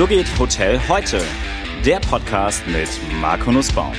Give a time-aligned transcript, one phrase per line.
[0.00, 1.22] So geht Hotel heute.
[1.84, 2.88] Der Podcast mit
[3.20, 3.92] Marco Nussbaum.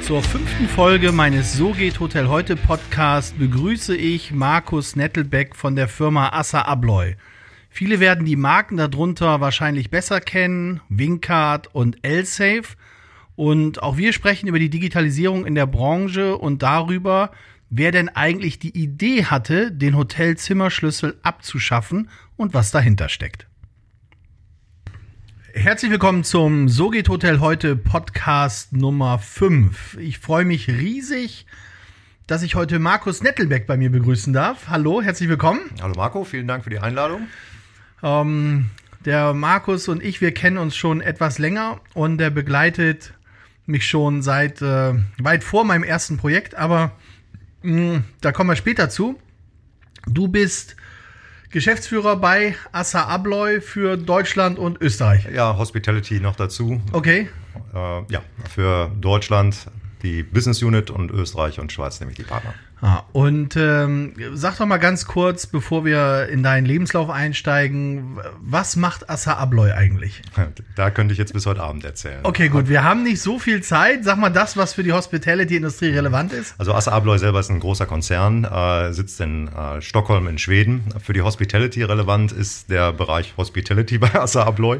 [0.00, 5.88] Zur fünften Folge meines So geht Hotel heute Podcast begrüße ich Markus Nettelbeck von der
[5.88, 7.16] Firma Assa Abloy.
[7.68, 12.64] Viele werden die Marken darunter wahrscheinlich besser kennen, Wincard und L-Safe.
[13.36, 17.32] Und auch wir sprechen über die Digitalisierung in der Branche und darüber,
[17.68, 22.08] wer denn eigentlich die Idee hatte, den Hotelzimmerschlüssel abzuschaffen
[22.38, 23.47] und was dahinter steckt.
[25.58, 29.96] Herzlich willkommen zum So geht Hotel heute Podcast Nummer 5.
[29.98, 31.46] Ich freue mich riesig,
[32.28, 34.68] dass ich heute Markus Nettelbeck bei mir begrüßen darf.
[34.68, 35.62] Hallo, herzlich willkommen.
[35.82, 37.26] Hallo Marco, vielen Dank für die Einladung.
[38.04, 38.70] Ähm,
[39.04, 43.14] der Markus und ich, wir kennen uns schon etwas länger und der begleitet
[43.66, 46.92] mich schon seit äh, weit vor meinem ersten Projekt, aber
[47.62, 49.20] mh, da kommen wir später zu.
[50.06, 50.76] Du bist
[51.50, 55.26] Geschäftsführer bei Assa Abloy für Deutschland und Österreich.
[55.32, 56.80] Ja, Hospitality noch dazu.
[56.92, 57.28] Okay.
[57.74, 59.56] Äh, ja, für Deutschland
[60.02, 62.54] die Business Unit und Österreich und Schweiz nämlich die Partner.
[62.80, 68.76] Ah, und ähm, sag doch mal ganz kurz, bevor wir in deinen Lebenslauf einsteigen, was
[68.76, 70.22] macht Assa Abloy eigentlich?
[70.76, 72.20] Da könnte ich jetzt bis heute Abend erzählen.
[72.22, 74.04] Okay, gut, wir haben nicht so viel Zeit.
[74.04, 76.54] Sag mal das, was für die Hospitality-Industrie relevant ist.
[76.56, 80.84] Also Assa Abloy selber ist ein großer Konzern, äh, sitzt in äh, Stockholm in Schweden.
[81.02, 84.78] Für die Hospitality relevant ist der Bereich Hospitality bei Assa Abloy.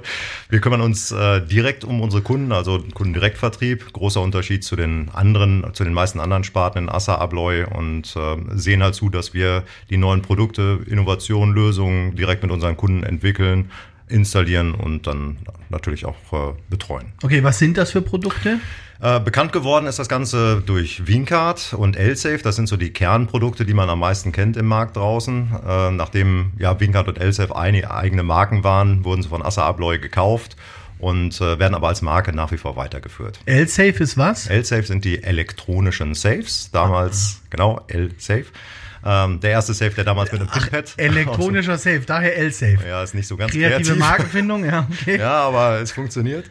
[0.48, 3.92] Wir kümmern uns äh, direkt um unsere Kunden, also Kundendirektvertrieb.
[3.92, 8.16] Großer Unterschied zu den anderen, zu den meisten anderen Sparten in Assa Abloy und und
[8.16, 13.02] äh, sehen halt zu, dass wir die neuen Produkte, Innovationen, Lösungen direkt mit unseren Kunden
[13.02, 13.70] entwickeln,
[14.08, 17.12] installieren und dann natürlich auch äh, betreuen.
[17.22, 18.60] Okay, was sind das für Produkte?
[19.00, 22.38] Äh, bekannt geworden ist das Ganze durch Wincard und L-Safe.
[22.38, 25.50] Das sind so die Kernprodukte, die man am meisten kennt im Markt draußen.
[25.66, 30.56] Äh, nachdem ja, Wincard und L-Safe eigene Marken waren, wurden sie von Assa Abloy gekauft
[30.98, 33.40] und äh, werden aber als Marke nach wie vor weitergeführt.
[33.46, 34.46] L-Safe ist was?
[34.48, 37.46] L-Safe sind die elektronischen Safes, damals, ah.
[37.50, 38.46] genau, L-Safe.
[39.04, 40.94] Ähm, der erste Safe, der damals mit einem Pinpad.
[40.96, 42.78] Elektronischer Safe, daher L-Safe.
[42.86, 43.98] Ja, ist nicht so ganz Kreative kreativ.
[43.98, 45.18] Markenfindung, ja, okay.
[45.18, 46.50] ja, aber es funktioniert.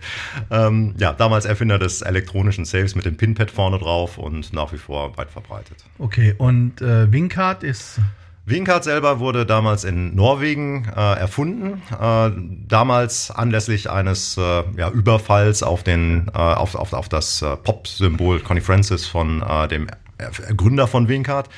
[0.50, 4.78] Ähm, ja, damals Erfinder des elektronischen Safes mit dem Pinpad vorne drauf und nach wie
[4.78, 5.78] vor weit verbreitet.
[6.00, 8.00] Okay, und äh, Wincard ist
[8.50, 12.32] Wincard selber wurde damals in Norwegen äh, erfunden, äh,
[12.66, 18.40] damals anlässlich eines äh, ja, Überfalls auf, den, äh, auf, auf, auf das äh, Pop-Symbol
[18.40, 19.88] Connie Francis von äh, dem
[20.56, 21.50] Gründer von Wincard.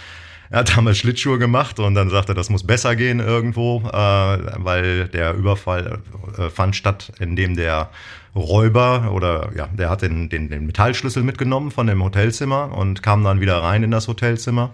[0.50, 5.10] Er hat damals Schlittschuhe gemacht und dann sagte das muss besser gehen irgendwo, äh, weil
[5.10, 6.00] der Überfall
[6.40, 7.92] äh, fand statt, indem der
[8.36, 13.24] Räuber oder ja, der hat den, den, den Metallschlüssel mitgenommen von dem Hotelzimmer und kam
[13.24, 14.72] dann wieder rein in das Hotelzimmer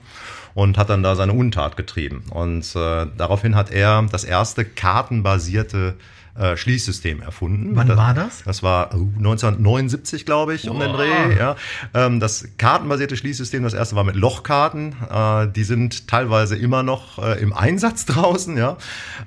[0.55, 2.23] und hat dann da seine Untat getrieben.
[2.31, 5.95] Und äh, daraufhin hat er das erste kartenbasierte
[6.37, 7.75] äh, Schließsystem erfunden.
[7.75, 8.43] Wann das, war das?
[8.43, 11.37] Das war 1979, glaube ich, um den Dreh.
[11.37, 11.55] Ja.
[11.93, 14.95] Ähm, das kartenbasierte Schließsystem, das erste war mit Lochkarten.
[15.09, 18.57] Äh, die sind teilweise immer noch äh, im Einsatz draußen.
[18.57, 18.77] Ja.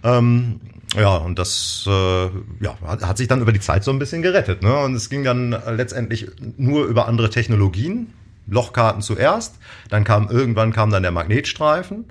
[0.02, 0.60] Ähm,
[0.96, 2.26] ja, und das äh,
[2.60, 4.62] ja, hat, hat sich dann über die Zeit so ein bisschen gerettet.
[4.62, 4.74] Ne?
[4.78, 8.12] Und es ging dann letztendlich nur über andere Technologien.
[8.48, 9.56] Lochkarten zuerst,
[9.90, 12.06] dann kam irgendwann kam dann der Magnetstreifen.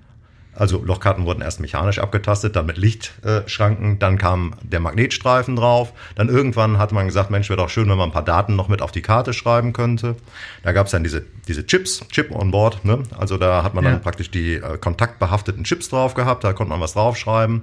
[0.58, 5.94] Also Lochkarten wurden erst mechanisch abgetastet, dann mit Lichtschranken, dann kam der Magnetstreifen drauf.
[6.16, 8.68] Dann irgendwann hatte man gesagt, Mensch, wäre doch schön, wenn man ein paar Daten noch
[8.68, 10.16] mit auf die Karte schreiben könnte.
[10.64, 12.84] Da gab es dann diese, diese Chips, Chip on Board.
[12.86, 13.04] Ne?
[13.16, 13.92] Also da hat man ja.
[13.92, 17.62] dann praktisch die äh, kontaktbehafteten Chips drauf gehabt, da konnte man was draufschreiben.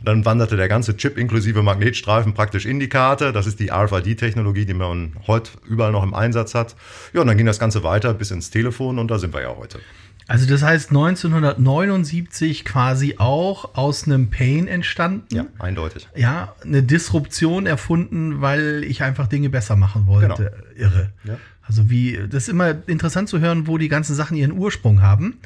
[0.00, 3.32] Und dann wanderte der ganze Chip inklusive Magnetstreifen praktisch in die Karte.
[3.32, 6.74] Das ist die RFID-Technologie, die man heute überall noch im Einsatz hat.
[7.12, 9.54] Ja, und dann ging das Ganze weiter bis ins Telefon und da sind wir ja
[9.56, 9.78] heute.
[10.26, 15.34] Also das heißt 1979 quasi auch aus einem Pain entstanden.
[15.34, 16.08] Ja, eindeutig.
[16.14, 20.52] Ja, eine Disruption erfunden, weil ich einfach Dinge besser machen wollte.
[20.76, 20.92] Genau.
[20.92, 21.12] Irre.
[21.24, 21.36] Ja.
[21.62, 25.38] Also wie, das ist immer interessant zu hören, wo die ganzen Sachen ihren Ursprung haben.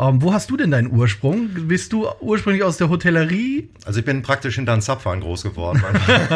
[0.00, 1.48] Ähm, wo hast du denn deinen Ursprung?
[1.66, 3.68] Bist du ursprünglich aus der Hotellerie?
[3.84, 5.82] Also ich bin praktisch hinter den Zapfhahn groß geworden.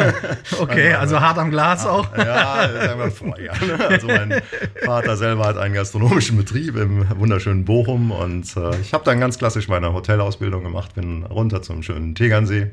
[0.59, 2.05] okay, also hart am Glas auch?
[2.17, 3.53] ja, sagen wir vorher.
[3.89, 4.41] Also mein
[4.83, 9.37] Vater selber hat einen gastronomischen Betrieb im wunderschönen Bochum und äh, ich habe dann ganz
[9.37, 12.71] klassisch meine Hotelausbildung gemacht, bin runter zum schönen Tegernsee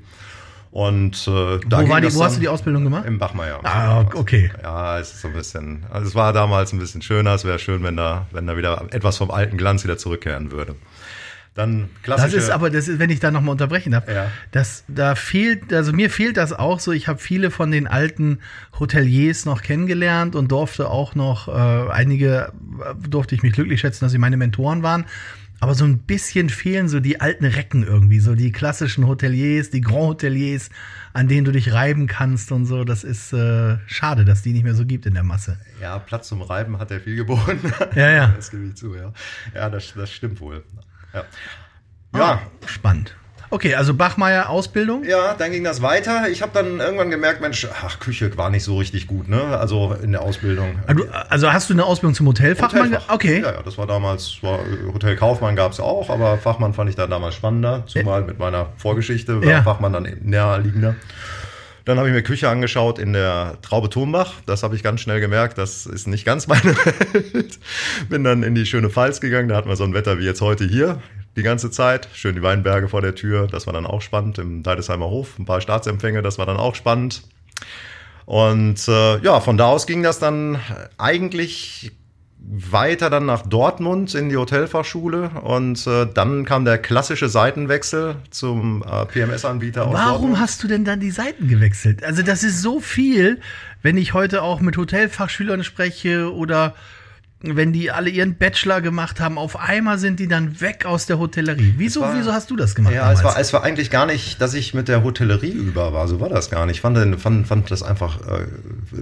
[0.72, 3.04] und äh, da wo, war die, wo hast du die Ausbildung gemacht?
[3.04, 3.60] Im Bachmeier.
[3.64, 4.52] Ah, okay.
[4.62, 7.34] Ja, es ist so ein bisschen, also es war damals ein bisschen schöner.
[7.34, 10.76] Es wäre schön, wenn da, wenn da wieder etwas vom alten Glanz wieder zurückkehren würde.
[11.54, 12.36] Dann klassische.
[12.36, 14.30] Das ist aber, das ist, wenn ich da nochmal unterbrechen darf, ja.
[14.52, 16.92] das, da fehlt, also mir fehlt das auch so.
[16.92, 18.38] Ich habe viele von den alten
[18.78, 22.52] Hoteliers noch kennengelernt und durfte auch noch, äh, einige
[22.96, 25.06] durfte ich mich glücklich schätzen, dass sie meine Mentoren waren.
[25.60, 29.82] Aber so ein bisschen fehlen so die alten Recken irgendwie, so die klassischen Hoteliers, die
[29.82, 30.70] Grand Hoteliers,
[31.12, 32.84] an denen du dich reiben kannst und so.
[32.84, 35.58] Das ist äh, schade, dass die nicht mehr so gibt in der Masse.
[35.80, 37.72] Ja, Platz zum Reiben hat er viel geboten.
[37.94, 38.26] Ja, ja.
[38.28, 39.12] Das gebe ich zu, ja.
[39.54, 40.64] Ja, das, das stimmt wohl.
[41.12, 41.24] Ja.
[42.14, 42.20] Ja.
[42.20, 43.14] Ah, spannend.
[43.52, 45.02] Okay, also Bachmeier Ausbildung?
[45.04, 46.28] Ja, dann ging das weiter.
[46.28, 49.42] Ich habe dann irgendwann gemerkt, Mensch, ach, Küche war nicht so richtig gut, ne?
[49.58, 50.78] Also in der Ausbildung.
[50.86, 52.86] Also, also hast du eine Ausbildung zum Hotelfachmann?
[52.86, 53.12] Hotelfach.
[53.12, 53.40] Okay.
[53.40, 54.60] Ja, ja, das war damals, war,
[54.92, 59.42] Hotelkaufmann gab es auch, aber Fachmann fand ich da damals spannender, zumal mit meiner Vorgeschichte
[59.42, 59.62] war ja.
[59.62, 60.94] Fachmann dann naheliegender.
[61.86, 64.34] Dann habe ich mir Küche angeschaut in der Traube Turmbach.
[64.46, 67.58] Das habe ich ganz schnell gemerkt, das ist nicht ganz meine Welt.
[68.08, 70.40] Bin dann in die schöne Pfalz gegangen, da hatten wir so ein Wetter wie jetzt
[70.40, 71.00] heute hier
[71.36, 72.08] die ganze Zeit.
[72.12, 74.38] Schön die Weinberge vor der Tür, das war dann auch spannend.
[74.38, 77.22] Im Deidesheimer Hof ein paar Staatsempfänge, das war dann auch spannend.
[78.26, 80.58] Und äh, ja, von da aus ging das dann
[80.98, 81.92] eigentlich
[82.42, 88.82] weiter dann nach Dortmund in die Hotelfachschule und äh, dann kam der klassische Seitenwechsel zum
[88.82, 89.92] äh, PMS-Anbieter.
[89.92, 92.02] Warum hast du denn dann die Seiten gewechselt?
[92.02, 93.40] Also das ist so viel,
[93.82, 96.74] wenn ich heute auch mit Hotelfachschülern spreche oder
[97.42, 101.18] wenn die alle ihren Bachelor gemacht haben, auf einmal sind die dann weg aus der
[101.18, 101.74] Hotellerie.
[101.78, 102.92] Wieso, war, wieso hast du das gemacht?
[102.92, 106.06] Ja, es war, es war eigentlich gar nicht, dass ich mit der Hotellerie über war.
[106.06, 106.76] So war das gar nicht.
[106.76, 108.46] Ich fand, fand, fand das einfach, äh,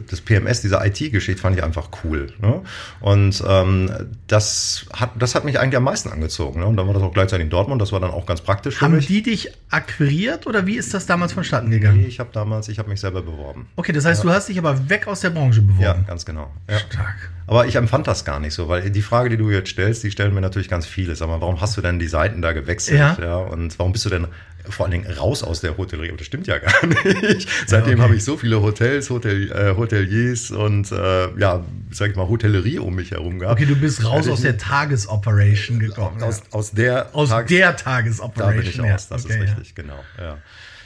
[0.08, 2.32] das PMS, diese IT-Geschichte, fand ich einfach cool.
[2.40, 2.62] Ne?
[3.00, 3.90] Und ähm,
[4.28, 6.60] das, hat, das hat mich eigentlich am meisten angezogen.
[6.60, 6.66] Ne?
[6.66, 7.82] Und dann war das auch gleichzeitig in Dortmund.
[7.82, 8.80] Das war dann auch ganz praktisch.
[8.80, 12.02] Haben die dich akquiriert oder wie ist das damals vonstatten gegangen?
[12.02, 13.66] Nee, ich habe damals, ich habe mich selber beworben.
[13.74, 14.30] Okay, das heißt, ja.
[14.30, 15.82] du hast dich aber weg aus der Branche beworben.
[15.82, 16.52] Ja, ganz genau.
[16.70, 16.78] Ja.
[16.78, 17.30] Stark.
[17.48, 20.10] Aber ich empfand das gar nicht so, weil die Frage, die du jetzt stellst, die
[20.10, 21.16] stellen mir natürlich ganz viele.
[21.16, 22.98] Sag mal, warum hast du denn die Seiten da gewechselt?
[22.98, 23.16] Ja.
[23.18, 24.26] ja und warum bist du denn
[24.68, 26.14] vor allen Dingen raus aus der Hotellerie?
[26.14, 27.48] Das stimmt ja gar nicht.
[27.66, 28.02] Seitdem ja, okay.
[28.02, 32.78] habe ich so viele Hotels, Hotel, äh, Hoteliers und äh, ja, sag ich mal, Hotellerie
[32.80, 33.58] um mich herum gehabt.
[33.58, 36.22] Okay, du bist raus also aus der Tagesoperation gekommen.
[36.22, 38.56] Aus, aus der, aus Tages der Tagesoperation.
[38.56, 40.04] Da bin ich aus, das okay, ist richtig, genau.
[40.18, 40.36] Ja.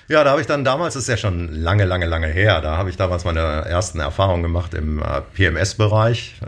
[0.08, 2.76] Ja, da habe ich dann damals, das ist ja schon lange, lange, lange her, da
[2.76, 6.34] habe ich damals meine ersten Erfahrungen gemacht im äh, PMS-Bereich.
[6.43, 6.46] Äh,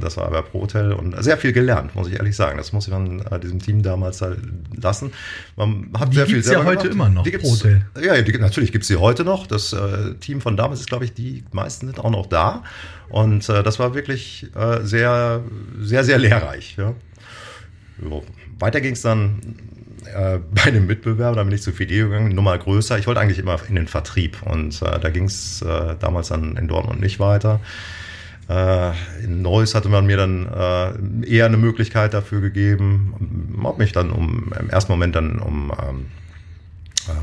[0.00, 2.56] das war bei ProHotel und sehr viel gelernt, muss ich ehrlich sagen.
[2.56, 4.38] Das muss ich dann äh, diesem Team damals halt
[4.80, 5.12] lassen.
[5.56, 6.92] Man hat die sehr viel ja heute gemacht.
[6.92, 7.84] immer noch, die ProHotel.
[8.00, 9.46] Ja, die, natürlich gibt es sie heute noch.
[9.46, 12.62] Das äh, Team von damals ist, glaube ich, die meisten sind auch noch da.
[13.08, 15.42] Und äh, das war wirklich äh, sehr,
[15.80, 16.76] sehr, sehr lehrreich.
[16.78, 16.94] Ja.
[18.58, 19.40] Weiter ging es dann
[20.06, 22.98] äh, bei einem Mitbewerber, da bin ich zu Fideo gegangen, Nummer größer.
[22.98, 26.56] Ich wollte eigentlich immer in den Vertrieb und äh, da ging es äh, damals dann
[26.56, 27.60] in Dortmund nicht weiter.
[28.48, 28.90] Äh,
[29.24, 33.14] in Neuss hatte man mir dann äh, eher eine Möglichkeit dafür gegeben,
[33.62, 36.31] habe mich dann um im ersten Moment dann um ähm, äh,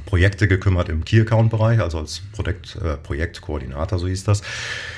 [0.06, 4.42] Projekte gekümmert im Key Account Bereich, also als Projekt, äh, Projektkoordinator, so hieß das.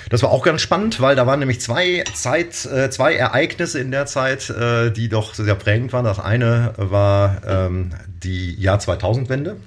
[0.10, 3.92] Das war auch ganz spannend, weil da waren nämlich zwei Zeit, äh, zwei Ereignisse in
[3.92, 6.06] der Zeit, äh, die doch sehr prägend waren.
[6.06, 9.58] Das eine war ähm, die Jahr 2000 Wende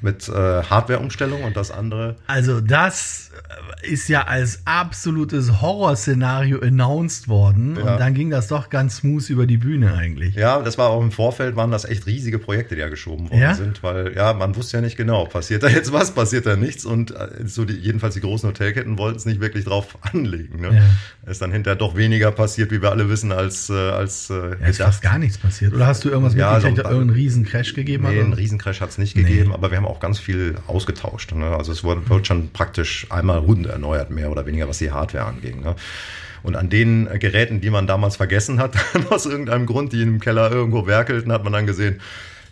[0.00, 2.16] mit äh, Hardware-Umstellung und das andere.
[2.26, 3.27] Also das
[3.82, 7.92] ist ja als absolutes Horrorszenario announced worden ja.
[7.92, 10.34] und dann ging das doch ganz smooth über die Bühne eigentlich.
[10.34, 13.40] Ja, das war auch im Vorfeld, waren das echt riesige Projekte, die ja geschoben worden
[13.40, 13.54] ja?
[13.54, 16.84] sind, weil ja, man wusste ja nicht genau, passiert da jetzt was, passiert da nichts
[16.84, 20.60] und äh, so die, jedenfalls die großen Hotelketten wollten es nicht wirklich drauf anlegen.
[20.60, 20.74] Ne?
[20.76, 21.30] Ja.
[21.30, 24.66] Ist dann hinterher doch weniger passiert, wie wir alle wissen, als, äh, als äh, ja,
[24.66, 25.72] ist fast gar nichts passiert.
[25.74, 28.06] Oder hast du irgendwas ja, mitgekriegt, so, irgendeinen Riesencrash gegeben?
[28.08, 29.22] Nee, einen Riesencrash hat es nicht nee.
[29.22, 31.32] gegeben, aber wir haben auch ganz viel ausgetauscht.
[31.32, 31.46] Ne?
[31.46, 35.26] Also es wurde, wurde schon praktisch einmal rund erneuert, mehr oder weniger, was die Hardware
[35.26, 35.60] anging.
[35.60, 35.74] Ne?
[36.42, 38.74] Und an den Geräten, die man damals vergessen hat,
[39.10, 42.00] aus irgendeinem Grund, die im Keller irgendwo werkelten, hat man dann gesehen,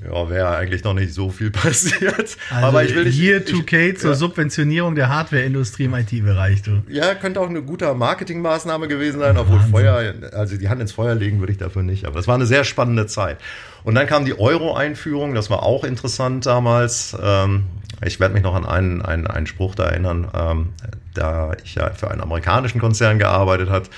[0.04, 2.36] ja, wäre eigentlich noch nicht so viel passiert.
[2.50, 3.18] Also Aber ich will nicht.
[3.18, 4.16] Year 2K ich, zur ja.
[4.16, 6.82] Subventionierung der Hardwareindustrie im IT-Bereich, du.
[6.88, 9.72] Ja, könnte auch eine gute Marketingmaßnahme gewesen sein, obwohl Wahnsinn.
[9.72, 12.04] Feuer, also die Hand ins Feuer legen würde ich dafür nicht.
[12.04, 13.38] Aber es war eine sehr spannende Zeit.
[13.84, 17.16] Und dann kam die Euro-Einführung, das war auch interessant damals.
[17.20, 17.64] Ähm,
[18.04, 20.68] ich werde mich noch an einen, einen, einen Spruch da erinnern, ähm,
[21.14, 23.88] da ich ja für einen amerikanischen Konzern gearbeitet hat,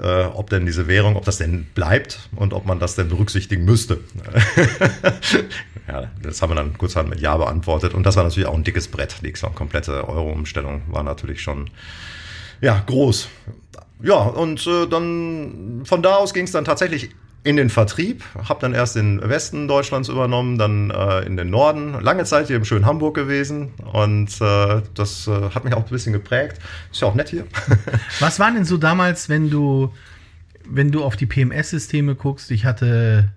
[0.00, 3.64] äh, ob denn diese Währung, ob das denn bleibt und ob man das denn berücksichtigen
[3.64, 4.00] müsste.
[5.88, 8.64] ja, das haben wir dann kurzerhand mit Ja beantwortet und das war natürlich auch ein
[8.64, 9.16] dickes Brett.
[9.22, 11.70] Die komplette Euro-Umstellung war natürlich schon
[12.60, 13.28] ja, groß.
[14.02, 17.10] Ja, und äh, dann von da aus ging es dann tatsächlich
[17.44, 22.00] in den Vertrieb, habe dann erst den Westen Deutschlands übernommen, dann äh, in den Norden,
[22.00, 25.90] lange Zeit hier im schönen Hamburg gewesen und äh, das äh, hat mich auch ein
[25.90, 26.58] bisschen geprägt.
[26.90, 27.46] Ist ja auch nett hier.
[28.20, 29.92] Was waren denn so damals, wenn du,
[30.66, 32.50] wenn du auf die PMS-Systeme guckst?
[32.50, 33.28] Ich hatte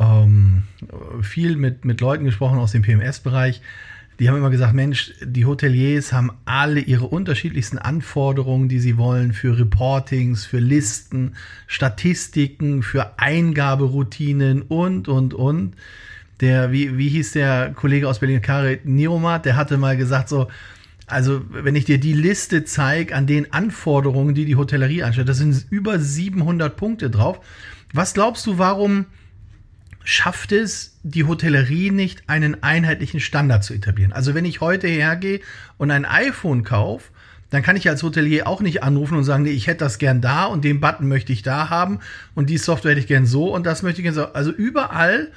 [0.00, 0.64] ähm,
[1.22, 3.62] viel mit, mit Leuten gesprochen aus dem PMS-Bereich.
[4.18, 9.32] Die haben immer gesagt, Mensch, die Hoteliers haben alle ihre unterschiedlichsten Anforderungen, die sie wollen
[9.32, 11.34] für Reportings, für Listen,
[11.68, 15.74] Statistiken, für Eingaberoutinen und, und, und.
[16.40, 20.48] Der, wie, wie hieß der Kollege aus Berlin, Karit Niomat, der hatte mal gesagt so,
[21.06, 25.34] also wenn ich dir die Liste zeige an den Anforderungen, die die Hotellerie anstellt, da
[25.34, 27.40] sind über 700 Punkte drauf.
[27.92, 29.06] Was glaubst du, warum
[30.08, 34.14] schafft es die Hotellerie nicht, einen einheitlichen Standard zu etablieren?
[34.14, 35.40] Also wenn ich heute hergehe
[35.76, 37.10] und ein iPhone kaufe,
[37.50, 40.22] dann kann ich als Hotelier auch nicht anrufen und sagen, nee, ich hätte das gern
[40.22, 41.98] da und den Button möchte ich da haben
[42.34, 44.32] und die Software hätte ich gern so und das möchte ich gern so.
[44.32, 45.30] Also überall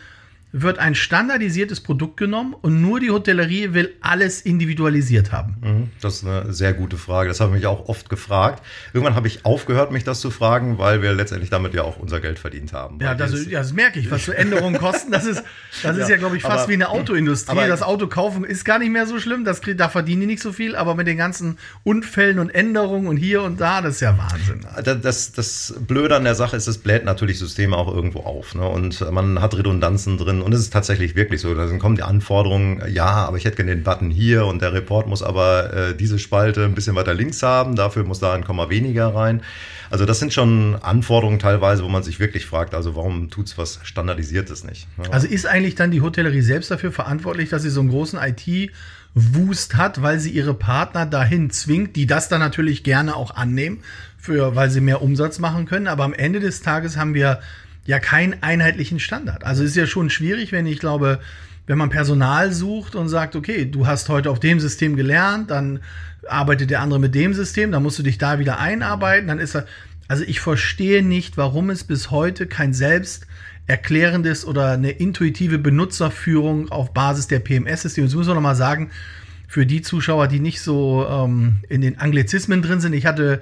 [0.54, 5.56] wird ein standardisiertes Produkt genommen und nur die Hotellerie will alles individualisiert haben?
[5.62, 7.30] Mhm, das ist eine sehr gute Frage.
[7.30, 8.62] Das habe ich mich auch oft gefragt.
[8.94, 12.20] Irgendwann habe ich aufgehört, mich das zu fragen, weil wir letztendlich damit ja auch unser
[12.20, 13.00] Geld verdient haben.
[13.02, 15.12] Ja, das, ja, das merke ich, was so Änderungen kosten.
[15.12, 15.44] Das ist,
[15.84, 17.52] das ist ja, ja glaube ich, fast aber, wie eine Autoindustrie.
[17.52, 19.46] Aber, das Auto kaufen ist gar nicht mehr so schlimm.
[19.46, 20.76] Das, da verdienen die nicht so viel.
[20.76, 24.66] Aber mit den ganzen Unfällen und Änderungen und hier und da, das ist ja Wahnsinn.
[25.02, 28.54] Das, das Blöde an der Sache ist, es bläht natürlich Systeme auch irgendwo auf.
[28.54, 28.68] Ne?
[28.68, 31.54] Und man hat Redundanzen drin und es ist tatsächlich wirklich so.
[31.54, 35.08] Dann kommen die Anforderungen, ja, aber ich hätte gerne den Button hier und der Report
[35.08, 38.70] muss aber äh, diese Spalte ein bisschen weiter links haben, dafür muss da ein Komma
[38.70, 39.42] weniger rein.
[39.90, 43.58] Also das sind schon Anforderungen teilweise, wo man sich wirklich fragt, also warum tut es
[43.58, 44.88] was Standardisiertes nicht?
[44.98, 45.12] Ja.
[45.12, 48.72] Also ist eigentlich dann die Hotellerie selbst dafür verantwortlich, dass sie so einen großen IT-
[49.14, 53.80] Wust hat, weil sie ihre Partner dahin zwingt, die das dann natürlich gerne auch annehmen,
[54.18, 55.88] für, weil sie mehr Umsatz machen können.
[55.88, 57.42] Aber am Ende des Tages haben wir
[57.92, 59.44] ja keinen einheitlichen Standard.
[59.44, 61.20] Also ist ja schon schwierig, wenn ich glaube,
[61.68, 65.82] wenn man Personal sucht und sagt, okay, du hast heute auf dem System gelernt, dann
[66.28, 69.56] arbeitet der andere mit dem System, dann musst du dich da wieder einarbeiten, dann ist
[69.56, 69.66] er.
[70.08, 73.28] Also ich verstehe nicht, warum es bis heute kein selbst
[73.68, 78.08] erklärendes oder eine intuitive Benutzerführung auf Basis der PMS-Systeme.
[78.08, 78.90] Das muss man nochmal sagen,
[79.48, 82.94] für die Zuschauer, die nicht so ähm, in den Anglizismen drin sind.
[82.94, 83.42] Ich hatte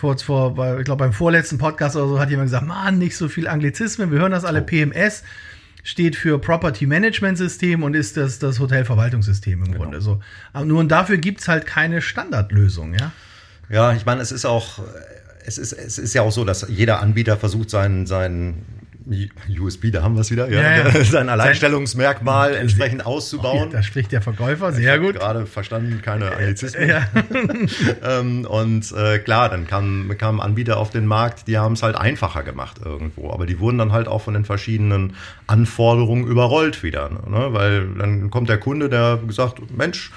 [0.00, 3.28] kurz vor, ich glaube beim vorletzten Podcast oder so hat jemand gesagt, Mann, nicht so
[3.28, 4.64] viel Anglizismen, wir hören das alle, oh.
[4.64, 5.22] PMS
[5.82, 9.78] steht für Property Management System und ist das, das Hotelverwaltungssystem im genau.
[9.78, 10.00] Grunde.
[10.00, 10.20] So.
[10.52, 13.12] Aber nur und dafür gibt es halt keine Standardlösung, ja?
[13.68, 14.80] Ja, ich meine, es ist auch,
[15.44, 18.66] es ist, es ist ja auch so, dass jeder Anbieter versucht, seinen, seinen
[19.58, 21.04] USB, da haben wir es wieder, ja, ja, ja.
[21.04, 23.68] sein Alleinstellungsmerkmal sein, entsprechend auszubauen.
[23.68, 25.16] Oh, da spricht der Verkäufer, sehr gut.
[25.16, 26.88] Gerade verstanden, keine Anglizismen.
[26.88, 27.02] Ja.
[28.20, 31.96] ähm, und äh, klar, dann kamen kam Anbieter auf den Markt, die haben es halt
[31.96, 37.10] einfacher gemacht irgendwo, aber die wurden dann halt auch von den verschiedenen Anforderungen überrollt wieder,
[37.10, 37.48] ne?
[37.52, 40.10] weil dann kommt der Kunde, der gesagt, Mensch,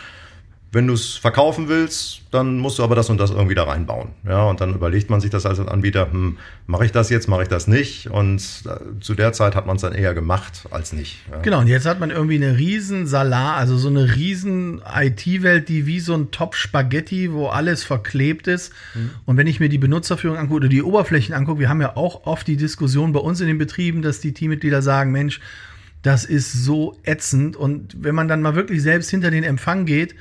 [0.74, 4.10] wenn du es verkaufen willst, dann musst du aber das und das irgendwie da reinbauen.
[4.28, 7.44] Ja, und dann überlegt man sich das als Anbieter, hm, mache ich das jetzt, mache
[7.44, 8.10] ich das nicht?
[8.10, 11.20] Und äh, zu der Zeit hat man es dann eher gemacht als nicht.
[11.32, 11.42] Ja.
[11.42, 15.86] Genau, und jetzt hat man irgendwie eine riesen Salar, also so eine riesen IT-Welt, die
[15.86, 18.74] wie so ein Top Spaghetti, wo alles verklebt ist.
[18.96, 19.12] Mhm.
[19.26, 22.26] Und wenn ich mir die Benutzerführung angucke oder die Oberflächen angucke, wir haben ja auch
[22.26, 25.40] oft die Diskussion bei uns in den Betrieben, dass die Teammitglieder sagen, Mensch,
[26.02, 27.56] das ist so ätzend.
[27.56, 30.16] Und wenn man dann mal wirklich selbst hinter den Empfang geht,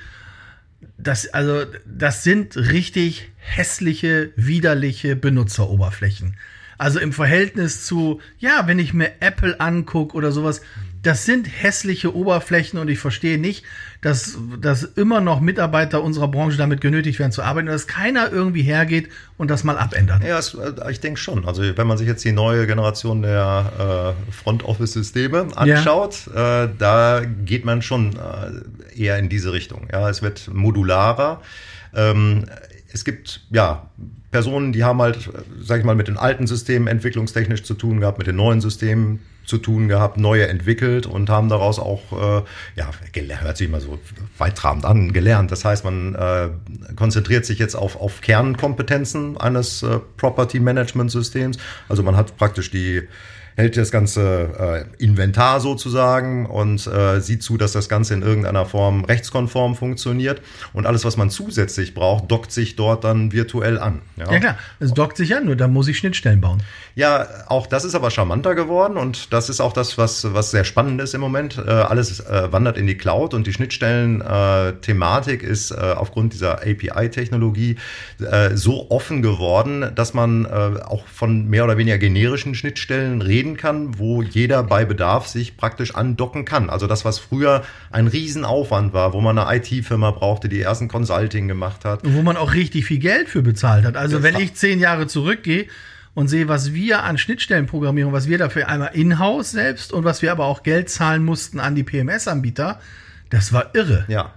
[0.98, 6.36] das, also, das sind richtig hässliche, widerliche Benutzeroberflächen.
[6.78, 10.62] Also im Verhältnis zu, ja, wenn ich mir Apple angucke oder sowas,
[11.02, 13.64] das sind hässliche Oberflächen und ich verstehe nicht,
[14.02, 18.30] dass, dass immer noch Mitarbeiter unserer Branche damit genötigt werden zu arbeiten und dass keiner
[18.30, 20.22] irgendwie hergeht und das mal abändert.
[20.22, 21.44] Ja, es, äh, ich denke schon.
[21.46, 26.64] Also wenn man sich jetzt die neue Generation der äh, Front Office Systeme anschaut, ja.
[26.64, 29.88] äh, da geht man schon äh, eher in diese Richtung.
[29.92, 31.42] Ja, es wird modularer.
[31.94, 32.44] Ähm,
[32.92, 33.90] es gibt ja
[34.32, 38.18] Personen, die haben halt, sag ich mal, mit den alten Systemen entwicklungstechnisch zu tun gehabt,
[38.18, 42.42] mit den neuen Systemen zu tun gehabt, neue entwickelt und haben daraus auch, äh,
[42.76, 42.90] ja,
[43.40, 43.98] hört sich immer so
[44.38, 45.50] weitragend an, gelernt.
[45.50, 46.48] Das heißt, man äh,
[46.96, 51.58] konzentriert sich jetzt auf, auf Kernkompetenzen eines äh, Property Management Systems.
[51.88, 53.02] Also man hat praktisch die
[53.56, 58.66] hält das ganze äh, Inventar sozusagen und äh, sieht zu, dass das Ganze in irgendeiner
[58.66, 60.40] Form rechtskonform funktioniert.
[60.72, 64.00] Und alles, was man zusätzlich braucht, dockt sich dort dann virtuell an.
[64.16, 66.62] Ja, ja klar, es dockt sich an, nur da muss ich Schnittstellen bauen.
[66.94, 70.64] Ja, auch das ist aber charmanter geworden und das ist auch das, was, was sehr
[70.64, 71.58] spannend ist im Moment.
[71.58, 76.60] Äh, alles äh, wandert in die Cloud und die Schnittstellen-Thematik äh, ist äh, aufgrund dieser
[76.62, 77.76] API-Technologie
[78.20, 83.41] äh, so offen geworden, dass man äh, auch von mehr oder weniger generischen Schnittstellen redet
[83.42, 86.70] reden kann, wo jeder bei Bedarf sich praktisch andocken kann.
[86.70, 91.48] Also das, was früher ein Riesenaufwand war, wo man eine IT-Firma brauchte, die ersten Consulting
[91.48, 92.04] gemacht hat.
[92.04, 93.96] Und wo man auch richtig viel Geld für bezahlt hat.
[93.96, 95.66] Also das wenn ich zehn Jahre zurückgehe,
[96.14, 100.30] und sehe, was wir an Schnittstellenprogrammierung, was wir dafür einmal in-house selbst und was wir
[100.30, 102.80] aber auch Geld zahlen mussten an die PMS-Anbieter,
[103.30, 104.04] Das war irre.
[104.08, 104.34] Ja.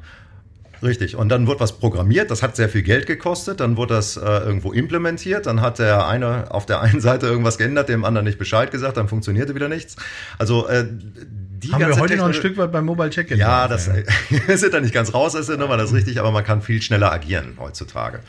[0.84, 1.16] Richtig.
[1.16, 4.22] Und dann wurde was programmiert, das hat sehr viel Geld gekostet, dann wurde das äh,
[4.22, 8.38] irgendwo implementiert, dann hat der eine auf der einen Seite irgendwas geändert, dem anderen nicht
[8.38, 9.96] Bescheid gesagt, dann funktionierte wieder nichts.
[10.38, 10.86] Also äh,
[11.62, 13.38] die Haben wir heute noch ein Stück weit beim Mobile Check-In.
[13.38, 14.58] Ja, das ja.
[14.58, 16.82] sind da nicht ganz raus aus der Nummer, das ist richtig, aber man kann viel
[16.82, 18.20] schneller agieren heutzutage.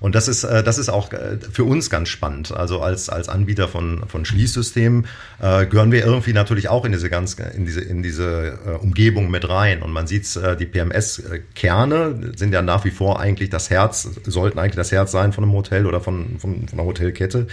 [0.00, 2.52] Und das ist, äh, das ist auch äh, für uns ganz spannend.
[2.52, 5.06] Also als, als Anbieter von, von Schließsystemen
[5.40, 9.30] äh, gehören wir irgendwie natürlich auch in diese ganz, in diese, in diese äh, Umgebung
[9.30, 9.82] mit rein.
[9.82, 14.58] Und man sieht, äh, die PMS-Kerne sind ja nach wie vor eigentlich das Herz, sollten
[14.58, 17.48] eigentlich das Herz sein von einem Hotel oder von, von, von einer Hotelkette.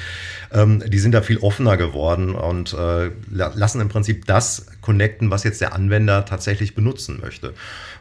[0.51, 5.43] Ähm, die sind da viel offener geworden und äh, lassen im Prinzip das connecten, was
[5.43, 7.53] jetzt der Anwender tatsächlich benutzen möchte.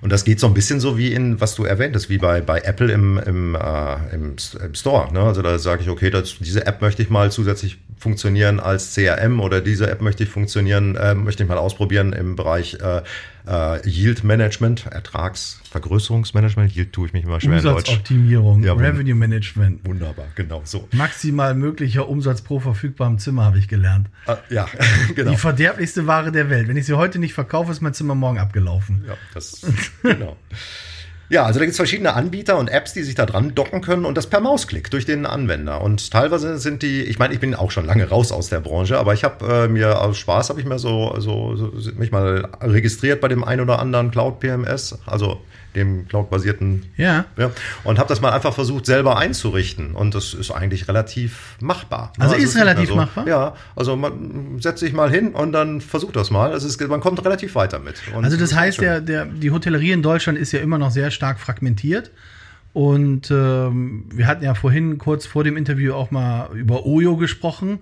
[0.03, 2.43] Und das geht so ein bisschen so wie in, was du erwähnt hast, wie bei,
[2.43, 5.11] bei Apple im, im, äh, im, im Store.
[5.13, 5.21] Ne?
[5.21, 9.41] Also da sage ich, okay, das, diese App möchte ich mal zusätzlich funktionieren als CRM
[9.41, 13.03] oder diese App möchte ich funktionieren, äh, möchte ich mal ausprobieren im Bereich äh,
[13.47, 16.75] äh, Yield Management, Ertragsvergrößerungsmanagement.
[16.75, 17.89] Yield tue ich mich immer schwer in Deutsch.
[17.89, 19.87] Umsatzoptimierung, ja, Revenue Management.
[19.87, 20.89] Wunderbar, genau so.
[20.93, 24.09] Maximal möglicher Umsatz pro verfügbarem Zimmer habe ich gelernt.
[24.27, 24.67] Ah, ja,
[25.15, 25.31] genau.
[25.31, 26.67] Die verderblichste Ware der Welt.
[26.67, 29.05] Wenn ich sie heute nicht verkaufe, ist mein Zimmer morgen abgelaufen.
[29.07, 29.65] Ja, das
[30.03, 30.37] genau.
[31.33, 34.05] Ja, also da gibt es verschiedene Anbieter und Apps, die sich da dran docken können
[34.05, 35.81] und das per Mausklick durch den Anwender.
[35.81, 38.99] Und teilweise sind die, ich meine, ich bin auch schon lange raus aus der Branche,
[38.99, 42.51] aber ich habe äh, mir aus Spaß habe ich mir so, so, so mich mal
[42.61, 44.99] registriert bei dem ein oder anderen Cloud PMS.
[45.07, 45.41] Also
[45.75, 46.85] dem Cloud-basierten.
[46.97, 47.25] Ja.
[47.37, 47.51] ja.
[47.85, 49.95] Und habe das mal einfach versucht, selber einzurichten.
[49.95, 52.13] Und das ist eigentlich relativ machbar.
[52.19, 53.27] Also, also ist relativ so, machbar?
[53.27, 56.53] Ja, also man setzt sich mal hin und dann versucht das mal.
[56.53, 58.03] Also es, man kommt relativ weiter mit.
[58.15, 61.11] Und also das heißt, der, der, die Hotellerie in Deutschland ist ja immer noch sehr
[61.11, 62.11] stark fragmentiert.
[62.73, 67.81] Und ähm, wir hatten ja vorhin kurz vor dem Interview auch mal über Oyo gesprochen.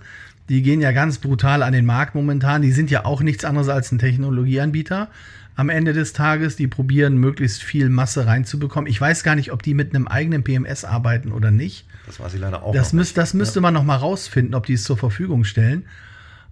[0.48, 2.62] Die gehen ja ganz brutal an den Markt momentan.
[2.62, 5.08] Die sind ja auch nichts anderes als ein Technologieanbieter
[5.56, 6.56] am Ende des Tages.
[6.56, 8.88] Die probieren, möglichst viel Masse reinzubekommen.
[8.88, 11.86] Ich weiß gar nicht, ob die mit einem eigenen PMS arbeiten oder nicht.
[12.06, 13.62] Das weiß ich leider auch das müsst, Das müsste ja.
[13.62, 15.84] man noch mal rausfinden, ob die es zur Verfügung stellen.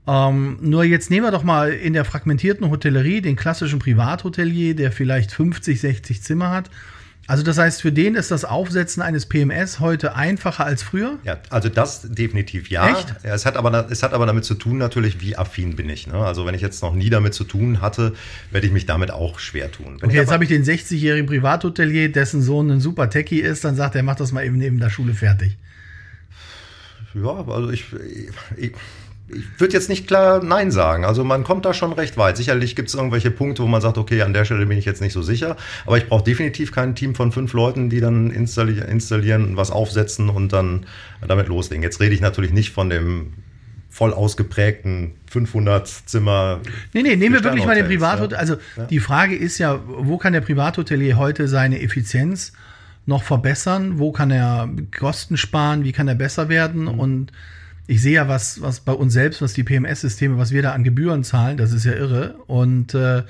[0.07, 4.93] Ähm, nur jetzt nehmen wir doch mal in der fragmentierten Hotellerie den klassischen Privathotelier, der
[4.93, 6.71] vielleicht 50, 60 Zimmer hat
[7.28, 11.19] also das heißt, für den ist das Aufsetzen eines PMS heute einfacher als früher?
[11.25, 12.88] Ja, also das definitiv ja.
[12.88, 13.14] Echt?
[13.23, 16.06] Ja, es, hat aber, es hat aber damit zu tun natürlich, wie affin bin ich.
[16.06, 16.14] Ne?
[16.14, 18.14] Also wenn ich jetzt noch nie damit zu tun hatte,
[18.50, 19.99] werde ich mich damit auch schwer tun.
[20.00, 23.76] Wenn okay, jetzt habe ich den 60-jährigen Privathotelier, dessen Sohn ein super Techie ist, dann
[23.76, 25.58] sagt er, mach das mal eben neben der Schule fertig.
[27.12, 27.84] Ja, also ich,
[28.56, 28.73] ich
[29.30, 31.04] ich würde jetzt nicht klar Nein sagen.
[31.04, 32.36] Also man kommt da schon recht weit.
[32.36, 35.00] Sicherlich gibt es irgendwelche Punkte, wo man sagt, okay, an der Stelle bin ich jetzt
[35.00, 35.56] nicht so sicher.
[35.86, 40.30] Aber ich brauche definitiv kein Team von fünf Leuten, die dann installi installieren, was aufsetzen
[40.30, 40.86] und dann
[41.26, 41.82] damit loslegen.
[41.82, 43.34] Jetzt rede ich natürlich nicht von dem
[43.91, 46.60] voll ausgeprägten 500 Zimmer.
[46.93, 48.34] Nee, nee, nehmen wir wirklich mal den Privathotel.
[48.34, 48.38] Ja.
[48.38, 48.84] Also ja.
[48.84, 52.52] die Frage ist ja, wo kann der Privathotelier heute seine Effizienz
[53.06, 53.99] noch verbessern?
[53.99, 55.84] Wo kann er Kosten sparen?
[55.84, 56.82] Wie kann er besser werden?
[56.82, 57.00] Mhm.
[57.00, 57.32] Und
[57.89, 60.85] ich sehe ja, was, was bei uns selbst, was die PMS-Systeme, was wir da an
[60.85, 62.35] Gebühren zahlen, das ist ja irre.
[62.47, 63.23] Und äh,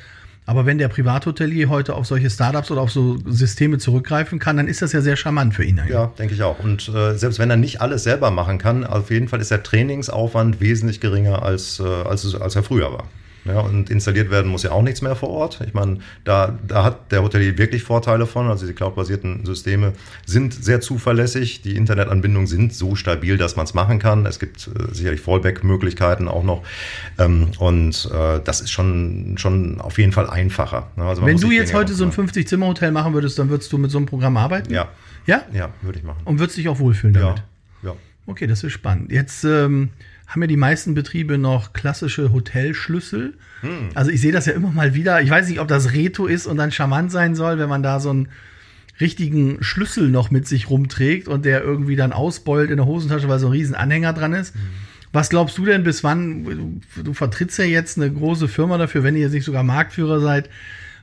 [0.47, 4.67] aber wenn der Privathotelier heute auf solche Startups oder auf so Systeme zurückgreifen kann, dann
[4.67, 5.95] ist das ja sehr charmant für ihn eigentlich.
[5.95, 6.59] Ja, denke ich auch.
[6.59, 9.63] Und äh, selbst wenn er nicht alles selber machen kann, auf jeden Fall ist der
[9.63, 13.05] Trainingsaufwand wesentlich geringer als, äh, als, als er früher war.
[13.49, 15.61] Ja, und installiert werden muss ja auch nichts mehr vor Ort.
[15.67, 18.49] Ich meine, da, da hat der Hotelier wirklich Vorteile von.
[18.49, 19.95] Also die cloud-basierten Systeme
[20.27, 21.63] sind sehr zuverlässig.
[21.63, 24.27] Die Internetanbindungen sind so stabil, dass man es machen kann.
[24.27, 26.63] Es gibt äh, sicherlich Fallback-Möglichkeiten auch noch.
[27.19, 30.89] Ähm, und äh, das ist schon, schon auf jeden Fall einfacher.
[30.97, 33.99] Also Wenn du jetzt heute so ein 50-Zimmer-Hotel machen würdest, dann würdest du mit so
[33.99, 34.73] einem Programm arbeiten?
[34.73, 34.89] Ja.
[35.27, 35.43] Ja?
[35.53, 36.21] Ja, würde ich machen.
[36.25, 37.43] Und würdest dich auch wohlfühlen damit?
[37.83, 37.91] Ja.
[37.91, 37.97] ja.
[38.27, 39.11] Okay, das ist spannend.
[39.11, 39.91] Jetzt ähm,
[40.29, 43.35] haben ja die meisten Betriebe noch klassische Hotelschlüssel.
[43.63, 43.89] Hm.
[43.95, 45.23] Also ich sehe das ja immer mal wieder.
[45.23, 47.99] Ich weiß nicht, ob das Reto ist und dann charmant sein soll, wenn man da
[47.99, 48.29] so einen
[49.01, 53.39] richtigen Schlüssel noch mit sich rumträgt und der irgendwie dann ausbeult in der Hosentasche, weil
[53.39, 54.55] so ein riesen Anhänger dran ist.
[54.55, 54.61] Hm.
[55.13, 56.45] Was glaubst du denn, bis wann,
[56.95, 60.21] du, du vertrittst ja jetzt eine große Firma dafür, wenn ihr jetzt nicht sogar Marktführer
[60.21, 60.51] seid,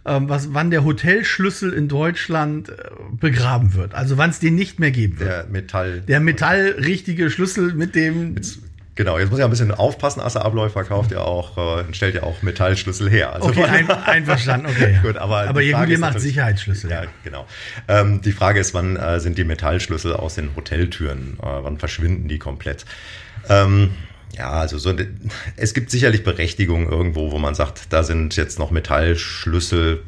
[0.05, 2.73] ähm, was, wann der Hotelschlüssel in Deutschland äh,
[3.19, 3.95] begraben wird.
[3.95, 5.29] Also wann es den nicht mehr geben wird.
[5.29, 6.01] Der Metall.
[6.01, 8.35] Der metallrichtige Schlüssel mit dem.
[8.35, 8.59] Mit
[8.95, 10.21] Genau, jetzt muss ich ein bisschen aufpassen.
[10.21, 13.33] Assa Abläufer verkauft ja auch, äh, stellt ja auch Metallschlüssel her.
[13.33, 14.99] Also okay, ein, einverstanden, okay.
[15.03, 16.89] gut, aber aber ihr, gut, ihr macht Sicherheitsschlüssel.
[16.89, 17.45] Ja, genau.
[17.89, 21.37] Ähm, die Frage ist, wann äh, sind die Metallschlüssel aus den Hoteltüren?
[21.41, 22.85] Äh, wann verschwinden die komplett?
[23.49, 23.91] Ähm,
[24.37, 24.93] ja, also so,
[25.57, 30.03] es gibt sicherlich Berechtigungen irgendwo, wo man sagt, da sind jetzt noch Metallschlüssel.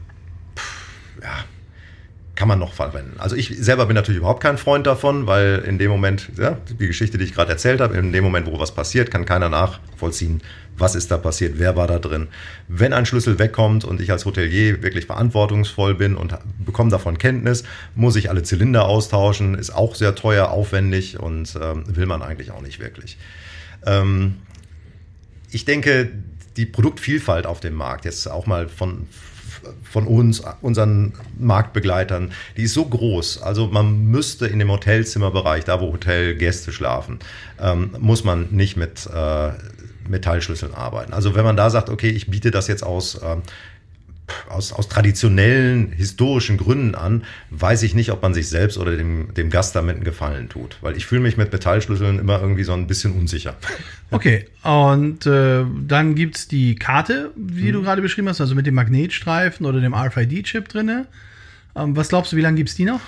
[2.37, 3.15] Kann man noch verwenden.
[3.17, 6.85] Also ich selber bin natürlich überhaupt kein Freund davon, weil in dem Moment, ja, die
[6.85, 10.41] Geschichte, die ich gerade erzählt habe, in dem Moment, wo was passiert, kann keiner nachvollziehen,
[10.77, 12.27] was ist da passiert, wer war da drin.
[12.67, 17.63] Wenn ein Schlüssel wegkommt und ich als Hotelier wirklich verantwortungsvoll bin und bekomme davon Kenntnis,
[17.95, 22.51] muss ich alle Zylinder austauschen, ist auch sehr teuer, aufwendig und ähm, will man eigentlich
[22.51, 23.17] auch nicht wirklich.
[23.83, 24.35] Ähm,
[25.49, 26.11] ich denke,
[26.55, 29.07] die Produktvielfalt auf dem Markt, jetzt auch mal von,
[29.83, 33.41] von uns, unseren Marktbegleitern, die ist so groß.
[33.41, 37.19] Also man müsste in dem Hotelzimmerbereich, da wo Hotelgäste schlafen,
[37.59, 39.51] ähm, muss man nicht mit äh,
[40.07, 41.13] Metallschlüsseln arbeiten.
[41.13, 43.37] Also wenn man da sagt, okay, ich biete das jetzt aus, äh,
[44.49, 49.33] aus, aus traditionellen historischen Gründen an, weiß ich nicht, ob man sich selbst oder dem,
[49.33, 50.77] dem Gast damit einen Gefallen tut.
[50.81, 53.55] Weil ich fühle mich mit Metallschlüsseln immer irgendwie so ein bisschen unsicher.
[54.09, 57.73] Okay, und äh, dann gibt's die Karte, wie mhm.
[57.73, 61.07] du gerade beschrieben hast, also mit dem Magnetstreifen oder dem RFID-Chip drinne.
[61.75, 63.01] Ähm, was glaubst du, wie lange gibt's die noch?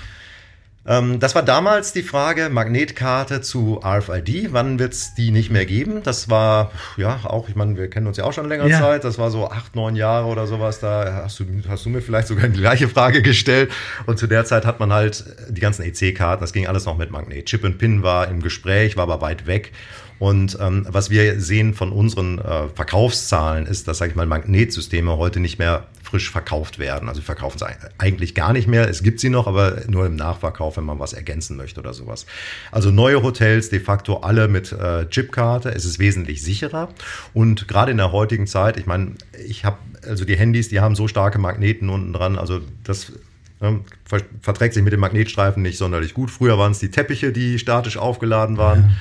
[0.89, 5.67] Ähm, das war damals die Frage, Magnetkarte zu RFID, wann wird es die nicht mehr
[5.67, 6.01] geben?
[6.01, 8.79] Das war, ja, auch, ich meine, wir kennen uns ja auch schon länger ja.
[8.79, 12.01] Zeit, das war so acht, neun Jahre oder sowas, da hast du, hast du mir
[12.01, 13.71] vielleicht sogar die gleiche Frage gestellt.
[14.07, 17.11] Und zu der Zeit hat man halt die ganzen EC-Karten, das ging alles noch mit
[17.11, 17.45] Magnet.
[17.45, 19.71] Chip and Pin war im Gespräch, war aber weit weg.
[20.17, 25.17] Und ähm, was wir sehen von unseren äh, Verkaufszahlen ist, dass, sag ich mal, Magnetsysteme
[25.17, 27.07] heute nicht mehr frisch verkauft werden.
[27.07, 27.67] Also wir verkaufen sie
[27.97, 28.89] eigentlich gar nicht mehr.
[28.89, 32.25] Es gibt sie noch, aber nur im Nachverkauf, wenn man was ergänzen möchte oder sowas.
[32.71, 35.69] Also neue Hotels de facto alle mit äh, Chipkarte.
[35.69, 36.89] Es ist wesentlich sicherer.
[37.33, 39.13] Und gerade in der heutigen Zeit, ich meine,
[39.47, 43.11] ich habe also die Handys, die haben so starke Magneten unten dran, also das
[43.59, 43.81] ne,
[44.41, 46.31] verträgt sich mit dem Magnetstreifen nicht sonderlich gut.
[46.31, 48.95] Früher waren es die Teppiche, die statisch aufgeladen waren.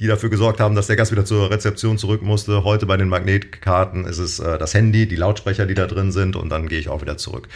[0.00, 2.64] Die dafür gesorgt haben, dass der Gast wieder zur Rezeption zurück musste.
[2.64, 6.36] Heute bei den Magnetkarten ist es äh, das Handy, die Lautsprecher, die da drin sind
[6.36, 7.48] und dann gehe ich auch wieder zurück.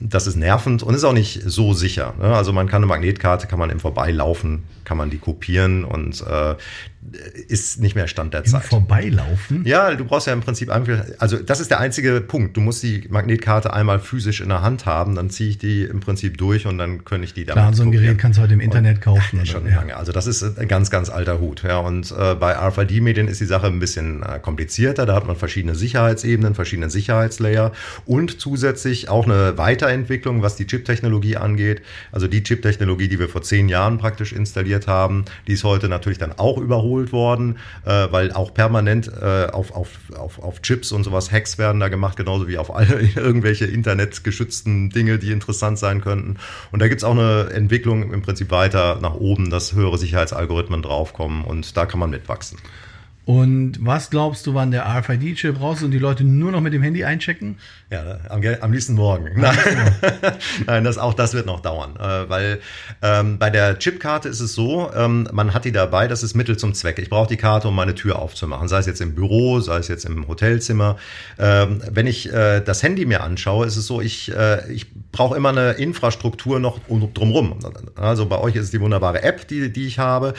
[0.00, 2.14] Das ist nervend und ist auch nicht so sicher.
[2.18, 2.34] Ne?
[2.34, 6.56] Also man kann eine Magnetkarte, kann man im Vorbeilaufen, kann man die kopieren und äh,
[7.48, 8.64] ist nicht mehr Stand der Im Zeit.
[8.64, 9.64] Vorbeilaufen?
[9.64, 12.56] Ja, du brauchst ja im Prinzip einfach, also das ist der einzige Punkt.
[12.56, 16.00] Du musst die Magnetkarte einmal physisch in der Hand haben, dann ziehe ich die im
[16.00, 17.90] Prinzip durch und dann könnte ich die damit Klar, so ein.
[17.90, 19.38] Gerät kannst du heute im Internet und, kaufen.
[19.38, 19.76] Ja, schon ja.
[19.76, 19.96] lange.
[19.96, 21.62] Also das ist ein ganz, ganz alter Hut.
[21.62, 25.06] Ja, und äh, bei RFID-Medien ist die Sache ein bisschen äh, komplizierter.
[25.06, 27.72] Da hat man verschiedene Sicherheitsebenen, verschiedene Sicherheitslayer
[28.04, 31.80] und zusätzlich auch eine Weiterentwicklung, was die Chip-Technologie angeht.
[32.12, 36.18] Also die Chip-Technologie, die wir vor zehn Jahren praktisch installiert haben, die ist heute natürlich
[36.18, 40.90] dann auch überholt geholt worden, äh, weil auch permanent äh, auf, auf, auf, auf Chips
[40.90, 45.78] und sowas Hacks werden da gemacht, genauso wie auf alle irgendwelche internetgeschützten Dinge, die interessant
[45.78, 46.36] sein könnten.
[46.72, 51.44] Und da gibt's auch eine Entwicklung im Prinzip weiter nach oben, dass höhere Sicherheitsalgorithmen draufkommen
[51.44, 52.58] und da kann man mitwachsen.
[53.30, 56.72] Und was glaubst du, wann der RFID-Chip raus ist und die Leute nur noch mit
[56.72, 57.58] dem Handy einchecken?
[57.88, 59.28] Ja, am, am liebsten morgen.
[59.36, 59.56] Nein,
[60.66, 61.94] Nein das, auch das wird noch dauern.
[61.94, 62.58] Äh, weil
[63.02, 66.56] ähm, bei der Chipkarte ist es so, ähm, man hat die dabei, das ist Mittel
[66.56, 66.98] zum Zweck.
[66.98, 68.66] Ich brauche die Karte, um meine Tür aufzumachen.
[68.66, 70.96] Sei es jetzt im Büro, sei es jetzt im Hotelzimmer.
[71.38, 75.36] Ähm, wenn ich äh, das Handy mir anschaue, ist es so, ich, äh, ich brauche
[75.36, 76.80] immer eine Infrastruktur noch
[77.14, 77.60] drumrum.
[77.94, 80.34] Also bei euch ist es die wunderbare App, die, die ich habe.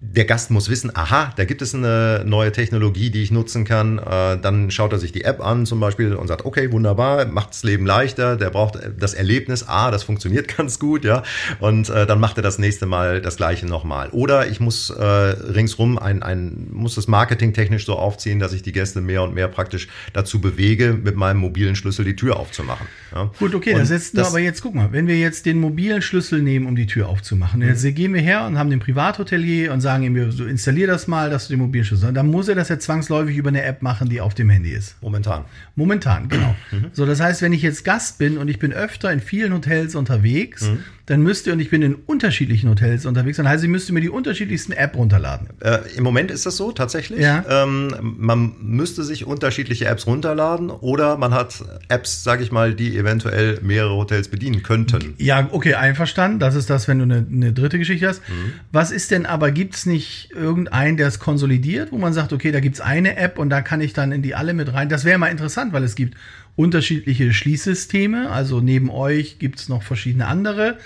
[0.00, 3.98] Der Gast muss wissen, aha, da gibt es eine neue Technologie, die ich nutzen kann.
[3.98, 7.50] Äh, dann schaut er sich die App an zum Beispiel und sagt, okay, wunderbar, macht
[7.50, 8.36] das Leben leichter.
[8.36, 11.22] Der braucht das Erlebnis, ah, das funktioniert ganz gut, ja.
[11.60, 14.10] Und äh, dann macht er das nächste Mal das Gleiche nochmal.
[14.10, 18.62] Oder ich muss äh, ringsrum ein, ein, muss das Marketing technisch so aufziehen, dass ich
[18.62, 22.86] die Gäste mehr und mehr praktisch dazu bewege, mit meinem mobilen Schlüssel die Tür aufzumachen.
[23.14, 23.30] Ja?
[23.38, 26.42] Gut, okay, das ist, das, aber jetzt guck mal, wenn wir jetzt den mobilen Schlüssel
[26.42, 27.68] nehmen, um die Tür aufzumachen, mhm.
[27.68, 31.30] jetzt gehen wir her und haben den Privathotelier und sagen ihm, so installier das mal,
[31.30, 32.14] dass du den Mobilschlüssel hast.
[32.16, 35.00] Dann muss er das ja zwangsläufig über eine App machen, die auf dem Handy ist.
[35.02, 35.44] Momentan.
[35.74, 36.54] Momentan, genau.
[36.70, 36.86] Mhm.
[36.92, 39.94] So, das heißt, wenn ich jetzt Gast bin und ich bin öfter in vielen Hotels
[39.94, 43.70] unterwegs, mhm dann müsst ihr, und ich bin in unterschiedlichen Hotels unterwegs, dann heißt, ihr
[43.70, 45.48] müsst mir die unterschiedlichsten App runterladen.
[45.60, 47.20] Äh, Im Moment ist das so, tatsächlich.
[47.20, 47.44] Ja.
[47.48, 52.96] Ähm, man müsste sich unterschiedliche Apps runterladen oder man hat Apps, sage ich mal, die
[52.96, 55.14] eventuell mehrere Hotels bedienen könnten.
[55.18, 56.40] Ja, okay, einverstanden.
[56.40, 58.28] Das ist das, wenn du eine, eine dritte Geschichte hast.
[58.28, 58.52] Mhm.
[58.72, 62.50] Was ist denn aber, gibt es nicht irgendeinen, der es konsolidiert, wo man sagt, okay,
[62.50, 64.88] da gibt es eine App und da kann ich dann in die alle mit rein.
[64.88, 66.16] Das wäre mal interessant, weil es gibt
[66.56, 68.30] unterschiedliche Schließsysteme.
[68.30, 70.78] Also neben euch gibt es noch verschiedene andere.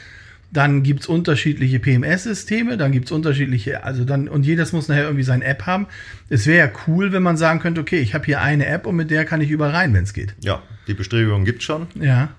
[0.53, 5.05] Dann gibt es unterschiedliche PMS-Systeme, dann gibt es unterschiedliche, also dann, und jedes muss nachher
[5.05, 5.87] irgendwie seine App haben.
[6.29, 8.97] Es wäre ja cool, wenn man sagen könnte, okay, ich habe hier eine App und
[8.97, 10.35] mit der kann ich überall rein, wenn es geht.
[10.43, 11.87] Ja, die Bestrebungen gibt schon.
[11.95, 12.31] Ja.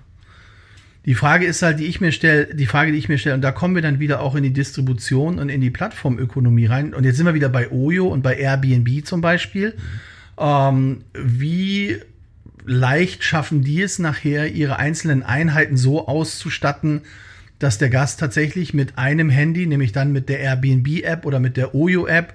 [1.06, 3.40] Die Frage ist halt, die ich mir stelle, die Frage, die ich mir stelle, und
[3.40, 6.92] da kommen wir dann wieder auch in die Distribution und in die Plattformökonomie rein.
[6.92, 9.70] Und jetzt sind wir wieder bei Oyo und bei Airbnb zum Beispiel.
[9.70, 10.12] Mhm.
[10.38, 11.96] Ähm, wie
[12.64, 17.02] leicht schaffen die es nachher, ihre einzelnen Einheiten so auszustatten,
[17.58, 21.74] dass der Gast tatsächlich mit einem Handy, nämlich dann mit der Airbnb-App oder mit der
[21.74, 22.34] Oyo-App,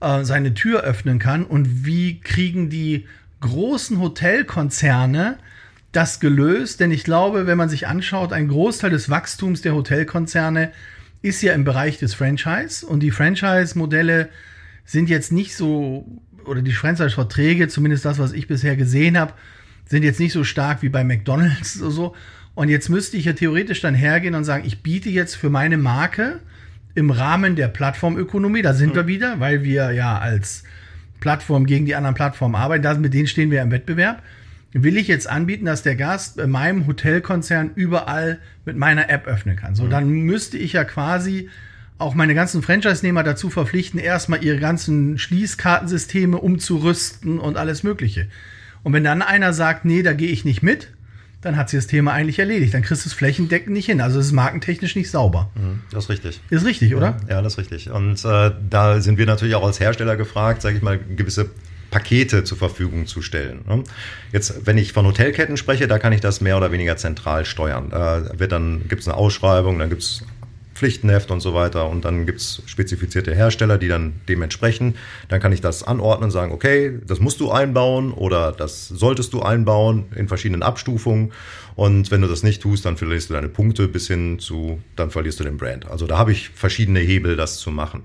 [0.00, 1.44] äh, seine Tür öffnen kann.
[1.44, 3.06] Und wie kriegen die
[3.40, 5.38] großen Hotelkonzerne
[5.92, 6.80] das gelöst?
[6.80, 10.70] Denn ich glaube, wenn man sich anschaut, ein Großteil des Wachstums der Hotelkonzerne
[11.22, 12.86] ist ja im Bereich des Franchise.
[12.86, 14.28] Und die Franchise-Modelle
[14.84, 16.06] sind jetzt nicht so,
[16.44, 19.34] oder die Franchise-Verträge, zumindest das, was ich bisher gesehen habe,
[19.90, 22.16] sind jetzt nicht so stark wie bei McDonalds oder so.
[22.54, 25.76] Und jetzt müsste ich ja theoretisch dann hergehen und sagen, ich biete jetzt für meine
[25.76, 26.40] Marke
[26.94, 28.96] im Rahmen der Plattformökonomie, da sind mhm.
[28.96, 30.62] wir wieder, weil wir ja als
[31.18, 34.22] Plattform gegen die anderen Plattformen arbeiten, da, mit denen stehen wir im Wettbewerb,
[34.72, 39.56] will ich jetzt anbieten, dass der Gast bei meinem Hotelkonzern überall mit meiner App öffnen
[39.56, 39.74] kann.
[39.74, 39.90] So, mhm.
[39.90, 41.48] dann müsste ich ja quasi
[41.98, 48.28] auch meine ganzen Franchise-Nehmer dazu verpflichten, erstmal ihre ganzen Schließkartensysteme umzurüsten und alles Mögliche.
[48.82, 50.88] Und wenn dann einer sagt, nee, da gehe ich nicht mit,
[51.40, 52.74] dann hat sich das Thema eigentlich erledigt.
[52.74, 54.00] Dann kriegst du es flächendeckend nicht hin.
[54.00, 55.50] Also es ist markentechnisch nicht sauber.
[55.54, 56.40] Mhm, das ist richtig.
[56.50, 57.16] Ist richtig, oder?
[57.28, 57.90] Ja, ja das ist richtig.
[57.90, 61.50] Und äh, da sind wir natürlich auch als Hersteller gefragt, sage ich mal, gewisse
[61.90, 63.60] Pakete zur Verfügung zu stellen.
[63.66, 63.84] Ne?
[64.32, 67.88] Jetzt, wenn ich von Hotelketten spreche, da kann ich das mehr oder weniger zentral steuern.
[67.90, 70.22] Da wird dann gibt es eine Ausschreibung, dann gibt es
[70.80, 71.90] Pflichtenheft und so weiter.
[71.90, 74.96] Und dann gibt es spezifizierte Hersteller, die dann dementsprechend,
[75.28, 79.34] dann kann ich das anordnen und sagen, okay, das musst du einbauen oder das solltest
[79.34, 81.32] du einbauen in verschiedenen Abstufungen.
[81.76, 85.10] Und wenn du das nicht tust, dann verlierst du deine Punkte bis hin zu, dann
[85.10, 85.88] verlierst du den Brand.
[85.88, 88.02] Also da habe ich verschiedene Hebel, das zu machen.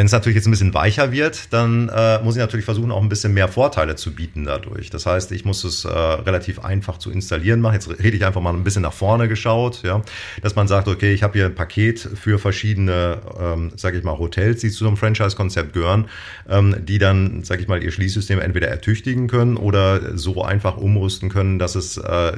[0.00, 3.02] Wenn es natürlich jetzt ein bisschen weicher wird, dann äh, muss ich natürlich versuchen, auch
[3.02, 4.88] ein bisschen mehr Vorteile zu bieten dadurch.
[4.88, 7.74] Das heißt, ich muss es äh, relativ einfach zu installieren machen.
[7.74, 10.00] Jetzt rede ich einfach mal ein bisschen nach vorne geschaut, ja,
[10.40, 14.16] dass man sagt, okay, ich habe hier ein Paket für verschiedene, ähm, sage ich mal,
[14.18, 16.06] Hotels, die zu so einem Franchise-Konzept gehören,
[16.48, 21.28] ähm, die dann, sage ich mal, ihr Schließsystem entweder ertüchtigen können oder so einfach umrüsten
[21.28, 22.32] können, dass es äh,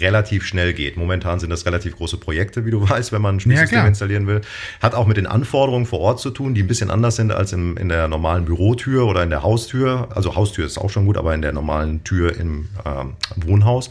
[0.00, 0.96] relativ schnell geht.
[0.96, 4.26] Momentan sind das relativ große Projekte, wie du weißt, wenn man ein Schließsystem ja, installieren
[4.26, 4.40] will.
[4.80, 7.52] Hat auch mit den Anforderungen vor Ort zu tun, die ein bisschen anders sind als
[7.52, 10.08] im, in der normalen Bürotür oder in der Haustür.
[10.14, 13.90] Also Haustür ist auch schon gut, aber in der normalen Tür im ähm, Wohnhaus.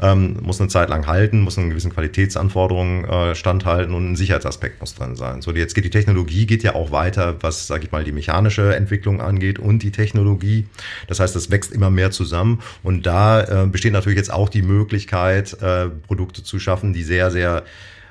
[0.00, 4.80] Ähm, muss eine Zeit lang halten, muss einen gewissen Qualitätsanforderungen äh, standhalten und ein Sicherheitsaspekt
[4.80, 5.42] muss drin sein.
[5.42, 8.74] So, jetzt geht die Technologie geht ja auch weiter, was, sage ich mal, die mechanische
[8.74, 10.66] Entwicklung angeht und die Technologie.
[11.06, 14.62] Das heißt, das wächst immer mehr zusammen und da äh, besteht natürlich jetzt auch die
[14.62, 17.64] Möglichkeit, äh, Produkte zu schaffen, die sehr, sehr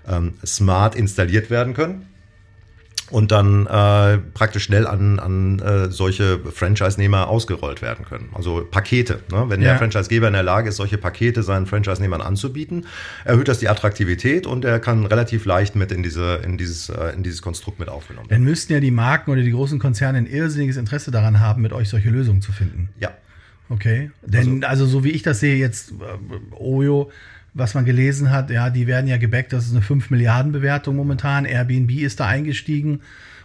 [0.07, 2.05] ähm, smart installiert werden können
[3.09, 8.29] und dann äh, praktisch schnell an, an äh, solche Franchise-Nehmer ausgerollt werden können.
[8.33, 9.19] Also Pakete.
[9.31, 9.45] Ne?
[9.47, 9.69] Wenn ja.
[9.69, 12.85] der Franchise-Geber in der Lage ist, solche Pakete seinen Franchise-Nehmern anzubieten,
[13.25, 17.13] erhöht das die Attraktivität und er kann relativ leicht mit in, diese, in, dieses, äh,
[17.15, 18.43] in dieses Konstrukt mit aufgenommen werden.
[18.43, 21.73] Dann müssten ja die Marken oder die großen Konzerne ein irrsinniges Interesse daran haben, mit
[21.73, 22.89] euch solche Lösungen zu finden.
[22.99, 23.11] Ja.
[23.69, 24.09] Okay.
[24.23, 27.11] Denn also, also so wie ich das sehe, jetzt äh, Oyo
[27.59, 30.95] was man gelesen hat, ja, die werden ja gebackt, das ist eine 5 Milliarden Bewertung
[30.95, 31.45] momentan.
[31.45, 33.01] Airbnb ist da eingestiegen.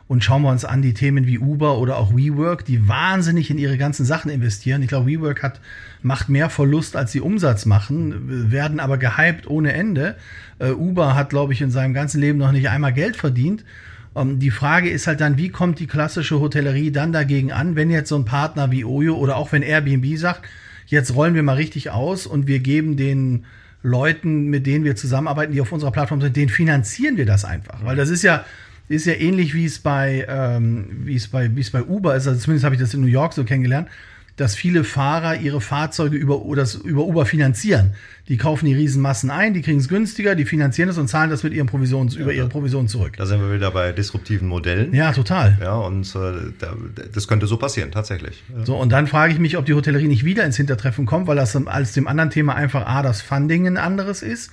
[0.07, 3.57] Und schauen wir uns an die Themen wie Uber oder auch WeWork, die wahnsinnig in
[3.57, 4.83] ihre ganzen Sachen investieren.
[4.83, 5.61] Ich glaube, WeWork hat,
[6.03, 10.16] macht mehr Verlust, als sie Umsatz machen, werden aber gehypt ohne Ende.
[10.61, 13.64] Uh, Uber hat, glaube ich, in seinem ganzen Leben noch nicht einmal Geld verdient.
[14.12, 17.74] Um, ähm, die Frage ist halt dann, wie kommt die klassische Hotellerie dann dagegen an,
[17.74, 20.42] wenn jetzt so ein Partner wie Oyo oder auch wenn Airbnb sagt,
[20.87, 23.46] jetzt rollen wir mal richtig aus und wir geben den
[23.84, 27.84] Leuten, mit denen wir zusammenarbeiten, die auf unserer Plattform sind, denen finanzieren wir das einfach.
[27.84, 28.44] Weil das ist ja,
[28.88, 32.26] ist ja ähnlich wie es bei, ähm, wie es bei, wie es bei Uber ist.
[32.26, 33.88] Also zumindest habe ich das in New York so kennengelernt
[34.36, 37.92] dass viele Fahrer ihre Fahrzeuge über, oder über Uber finanzieren.
[38.28, 41.44] Die kaufen die Riesenmassen ein, die kriegen es günstiger, die finanzieren es und zahlen das
[41.44, 43.14] mit ihren Provisions, ja, über ihre Provision zurück.
[43.16, 44.92] Da sind wir wieder bei disruptiven Modellen.
[44.92, 45.58] Ja, total.
[45.60, 46.66] Ja, und äh,
[47.12, 48.42] das könnte so passieren, tatsächlich.
[48.64, 51.36] So, und dann frage ich mich, ob die Hotellerie nicht wieder ins Hintertreffen kommt, weil
[51.36, 54.50] das als dem anderen Thema einfach A, das Funding ein anderes ist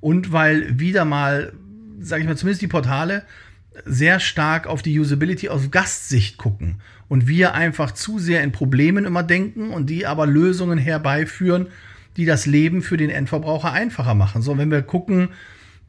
[0.00, 1.52] und weil wieder mal,
[2.00, 3.22] sage ich mal, zumindest die Portale
[3.84, 6.76] sehr stark auf die Usability aus Gastsicht gucken
[7.08, 11.68] und wir einfach zu sehr in Problemen immer denken und die aber Lösungen herbeiführen,
[12.16, 14.42] die das Leben für den Endverbraucher einfacher machen.
[14.42, 15.28] So, wenn wir gucken,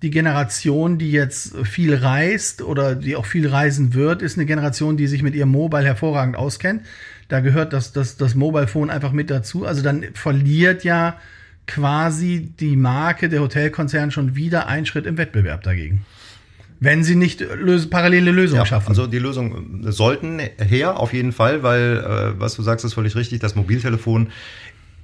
[0.01, 4.97] die Generation, die jetzt viel reist oder die auch viel reisen wird, ist eine Generation,
[4.97, 6.81] die sich mit ihrem Mobile hervorragend auskennt.
[7.29, 9.65] Da gehört das, das, das Mobile Phone einfach mit dazu.
[9.65, 11.17] Also dann verliert ja
[11.67, 16.05] quasi die Marke der Hotelkonzern schon wieder einen Schritt im Wettbewerb dagegen
[16.83, 18.89] wenn sie nicht löse, parallele Lösungen ja, schaffen.
[18.89, 23.15] Also die Lösungen sollten her, auf jeden Fall, weil, äh, was du sagst, ist völlig
[23.15, 23.39] richtig.
[23.39, 24.31] Das Mobiltelefon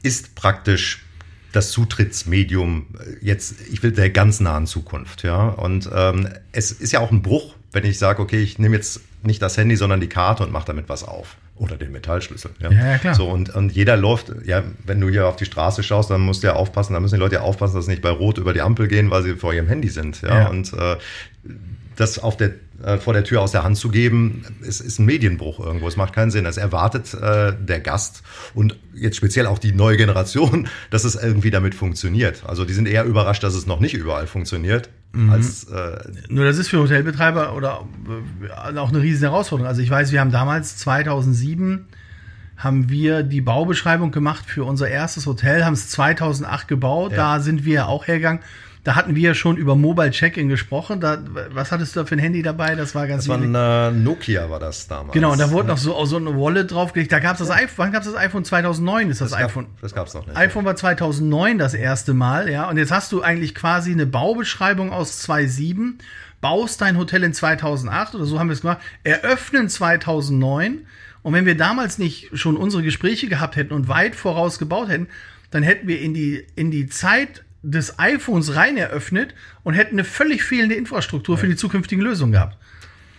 [0.03, 1.05] ist praktisch
[1.53, 5.47] das Zutrittsmedium äh, jetzt, ich will der ganz nahen Zukunft, ja.
[5.47, 8.99] Und ähm, es ist ja auch ein Bruch, wenn ich sage, okay, ich nehme jetzt
[9.23, 11.37] nicht das Handy, sondern die Karte und mache damit was auf.
[11.59, 12.51] Oder den Metallschlüssel.
[12.59, 13.13] Ja, ja, klar.
[13.15, 16.41] So, und, und jeder läuft, ja, wenn du hier auf die Straße schaust, dann musst
[16.41, 18.53] du ja aufpassen, da müssen die Leute ja aufpassen, dass sie nicht bei Rot über
[18.53, 20.21] die Ampel gehen, weil sie vor ihrem Handy sind.
[20.21, 20.47] Ja, Ja.
[20.47, 20.95] und äh,
[21.97, 25.05] das auf der, äh, vor der Tür aus der Hand zu geben, ist, ist ein
[25.05, 25.87] Medienbruch irgendwo.
[25.87, 26.45] Es macht keinen Sinn.
[26.45, 31.51] Es erwartet äh, der Gast und jetzt speziell auch die neue Generation, dass es irgendwie
[31.51, 32.43] damit funktioniert.
[32.45, 34.89] Also die sind eher überrascht, dass es noch nicht überall funktioniert.
[35.11, 35.31] Mhm.
[35.31, 37.85] Als, äh, Nur das ist für Hotelbetreiber oder
[38.41, 39.67] äh, auch eine riesen Herausforderung.
[39.67, 41.87] Also ich weiß, wir haben damals 2007
[42.57, 47.11] haben wir die Baubeschreibung gemacht für unser erstes Hotel, haben es 2008 gebaut.
[47.11, 47.17] Ja.
[47.17, 48.41] Da sind wir auch hergegangen.
[48.83, 51.01] Da hatten wir schon über Mobile Check-in gesprochen.
[51.01, 52.75] Da, was hattest du da für ein Handy dabei?
[52.75, 55.13] Das war ganz das war ein äh, Nokia war das damals.
[55.13, 57.11] Genau, und da wurde noch so, so eine Wallet draufgelegt.
[57.11, 57.77] Da gab es das iPhone.
[57.77, 58.45] Wann gab es das iPhone?
[58.45, 59.65] 2009 ist das, das iPhone.
[59.65, 60.37] Gab, das gab's noch nicht.
[60.37, 62.69] iPhone war 2009 das erste Mal, ja.
[62.69, 65.97] Und jetzt hast du eigentlich quasi eine Baubeschreibung aus 2007,
[66.39, 70.85] baust dein Hotel in 2008 oder so haben wir es gemacht, eröffnen 2009.
[71.21, 75.07] Und wenn wir damals nicht schon unsere Gespräche gehabt hätten und weit voraus gebaut hätten,
[75.51, 80.03] dann hätten wir in die, in die Zeit des iPhones rein eröffnet und hätten eine
[80.03, 82.57] völlig fehlende Infrastruktur für die zukünftigen Lösungen gehabt.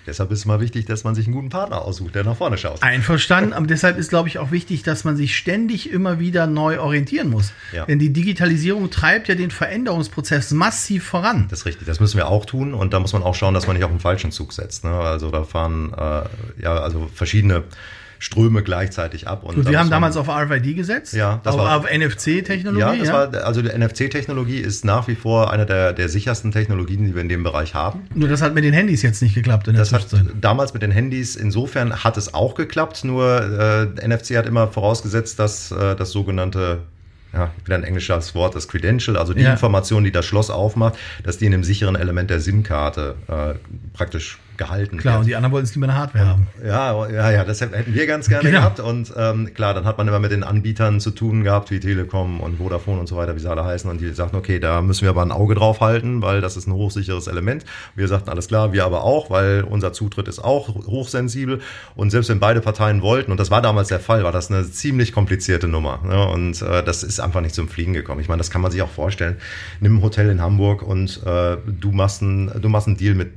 [0.06, 2.56] Deshalb ist es mal wichtig, dass man sich einen guten Partner aussucht, der nach vorne
[2.56, 2.82] schaut.
[2.82, 6.80] Einverstanden, aber deshalb ist, glaube ich, auch wichtig, dass man sich ständig immer wieder neu
[6.80, 7.52] orientieren muss.
[7.72, 7.84] Ja.
[7.84, 11.46] Denn die Digitalisierung treibt ja den Veränderungsprozess massiv voran.
[11.48, 13.66] Das ist richtig, das müssen wir auch tun und da muss man auch schauen, dass
[13.66, 14.84] man nicht auf den falschen Zug setzt.
[14.84, 14.90] Ne?
[14.90, 16.22] Also da fahren äh,
[16.62, 17.64] ja also verschiedene
[18.22, 19.42] Ströme gleichzeitig ab.
[19.44, 22.78] Und Gut, wir haben damals auf RFID gesetzt, Ja, das auf, war- auf NFC-Technologie.
[22.80, 27.06] ja, das war, also die NFC-Technologie ist nach wie vor eine der, der sichersten Technologien,
[27.06, 28.02] die wir in dem Bereich haben.
[28.14, 30.06] Nur das hat mit den Handys jetzt nicht geklappt in der Das hat
[30.40, 35.38] damals mit den Handys, insofern hat es auch geklappt, nur äh, NFC hat immer vorausgesetzt,
[35.38, 36.80] dass äh, das sogenannte,
[37.32, 39.52] ja, wieder ein englisches Wort, das Credential, also die Ja.
[39.52, 43.54] Information, die das Schloss aufmacht, dass die in einem sicheren Element der SIM-Karte äh,
[43.96, 45.30] praktisch gehalten Klar, und wird.
[45.30, 46.46] die anderen wollten es lieber eine Hardware haben.
[46.64, 48.60] Ja, ja, ja, das hätten wir ganz gerne Genau.
[48.60, 48.78] gehabt.
[48.80, 52.40] Und ähm, klar, dann hat man immer mit den Anbietern zu tun gehabt, wie Telekom
[52.40, 53.90] und Vodafone und so weiter, wie sie alle heißen.
[53.90, 56.66] Und die sagten, okay, da müssen wir aber ein Auge drauf halten, weil das ist
[56.68, 57.64] ein hochsicheres Element.
[57.96, 61.60] Wir sagten, alles klar, wir aber auch, weil unser Zutritt ist auch hochsensibel.
[61.94, 64.70] Und selbst wenn beide Parteien wollten, und das war damals der Fall, war das eine
[64.70, 66.00] ziemlich komplizierte Nummer.
[66.06, 66.28] Ne?
[66.28, 68.20] Und äh, das ist einfach nicht zum Fliegen gekommen.
[68.20, 69.36] Ich meine, das kann man sich auch vorstellen.
[69.80, 73.32] Nimm ein Hotel in Hamburg und äh, du machst ein, du machst einen Deal mit,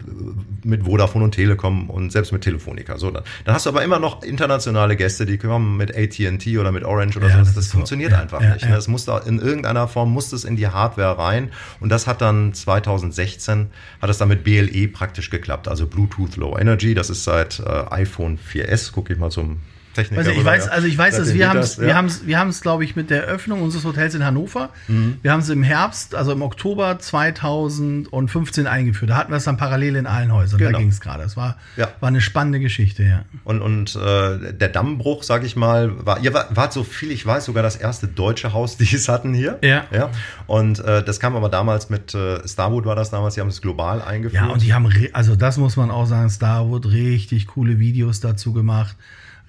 [0.66, 2.98] mit Vodafone und Telekom und selbst mit Telefonica.
[2.98, 6.72] So, dann, dann hast du aber immer noch internationale Gäste, die kommen mit AT&T oder
[6.72, 7.40] mit Orange oder Ja, so.
[7.40, 7.72] das Das, das so.
[7.74, 8.64] funktioniert Ja, einfach ja, nicht.
[8.64, 8.70] ja.
[8.72, 8.78] Ne?
[8.78, 12.22] Es muss da in irgendeiner Form muss es in die Hardware rein und das hat
[12.22, 13.68] dann 2016
[14.02, 16.94] hat es dann mit BLE praktisch geklappt, also Bluetooth Low Energy.
[16.94, 18.92] Das ist seit äh, iPhone 4S.
[18.92, 19.58] Gucke ich mal zum
[19.94, 20.20] Techniker.
[20.20, 20.72] Also ich weiß, ja.
[20.72, 21.84] also ich weiß, dass wir haben das, es, ja.
[21.84, 24.70] wir haben es, wir haben es, glaube ich, mit der Eröffnung unseres Hotels in Hannover.
[24.88, 25.18] Mhm.
[25.22, 29.12] Wir haben es im Herbst, also im Oktober 2015 eingeführt.
[29.12, 30.60] Da hatten wir es dann parallel in allen Häusern.
[30.60, 30.80] Da Genau.
[30.80, 31.24] ging es gerade.
[31.24, 31.90] Es war, Ja.
[32.00, 33.26] war eine spannende Geschichte, ja.
[33.44, 37.26] Und, und äh, der Dammbruch, sag ich mal, war, ihr war, wart so viel, ich
[37.26, 39.60] weiß, sogar das erste deutsche Haus, die es hatten hier.
[39.62, 39.86] Ja.
[39.92, 40.10] ja.
[40.48, 43.62] Und äh, das kam aber damals mit äh, Starwood war das damals, die haben es
[43.62, 44.44] global eingeführt.
[44.44, 48.54] Ja, und die haben, also das muss man auch sagen, Starwood richtig coole Videos dazu
[48.54, 48.96] gemacht,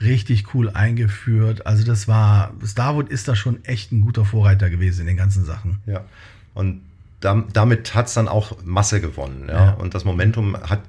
[0.04, 1.66] richtig cool eingeführt.
[1.66, 5.44] Also das war, Starwood ist da schon echt ein guter Vorreiter gewesen in den ganzen
[5.44, 5.78] Sachen.
[5.86, 6.04] Ja.
[6.54, 6.82] Und
[7.20, 9.46] dam- damit hat's dann auch Masse gewonnen.
[9.48, 9.54] Ja?
[9.54, 9.70] Ja.
[9.72, 10.80] Und das Momentum hat,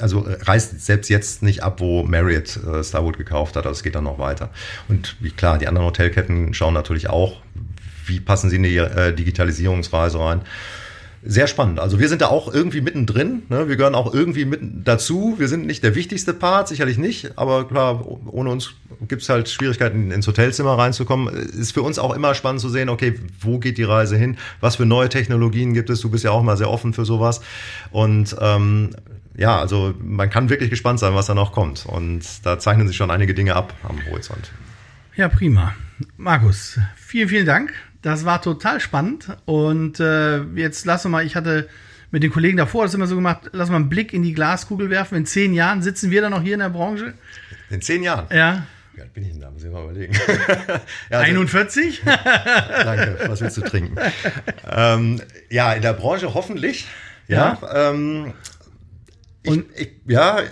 [0.00, 3.66] also reißt selbst jetzt nicht ab, wo Marriott äh, Starwood gekauft hat.
[3.66, 4.50] Also es geht dann noch weiter.
[4.88, 7.40] Und wie klar, die anderen Hotelketten schauen natürlich auch,
[8.06, 10.40] wie passen sie in die äh, Digitalisierungsreise rein.
[11.24, 11.78] Sehr spannend.
[11.78, 13.44] Also wir sind da auch irgendwie mittendrin.
[13.48, 13.68] Ne?
[13.68, 15.36] Wir gehören auch irgendwie mitten dazu.
[15.38, 17.38] Wir sind nicht der wichtigste Part, sicherlich nicht.
[17.38, 18.74] Aber klar, ohne uns
[19.06, 21.32] gibt's halt Schwierigkeiten, ins Hotelzimmer reinzukommen.
[21.32, 24.36] Ist für uns auch immer spannend zu sehen, okay, wo geht die Reise hin?
[24.60, 26.00] Was für neue Technologien gibt es?
[26.00, 27.40] Du bist ja auch mal sehr offen für sowas.
[27.92, 28.90] Und ähm,
[29.36, 31.86] ja, also man kann wirklich gespannt sein, was da noch kommt.
[31.86, 34.50] Und da zeichnen sich schon einige Dinge ab am Horizont.
[35.14, 35.74] Ja, prima.
[36.16, 37.72] Markus, vielen, vielen Dank.
[38.02, 39.28] Das war total spannend.
[39.44, 41.68] Und äh, jetzt lass mal, ich hatte
[42.10, 44.90] mit den Kollegen davor das immer so gemacht, lass mal einen Blick in die Glaskugel
[44.90, 45.16] werfen.
[45.16, 47.14] In zehn Jahren sitzen wir dann noch hier in der Branche.
[47.70, 48.26] In zehn Jahren.
[48.30, 48.66] Ja.
[48.94, 49.50] Wie alt bin ich denn da?
[49.50, 50.12] Muss ich mal überlegen.
[51.10, 52.02] ja, also- 41?
[52.84, 53.96] Danke, was willst du trinken?
[54.70, 56.86] ähm, ja, in der Branche hoffentlich.
[57.28, 57.58] Ja.
[57.72, 58.34] Ähm,
[59.44, 60.44] ich, Und- ich, ja, äh,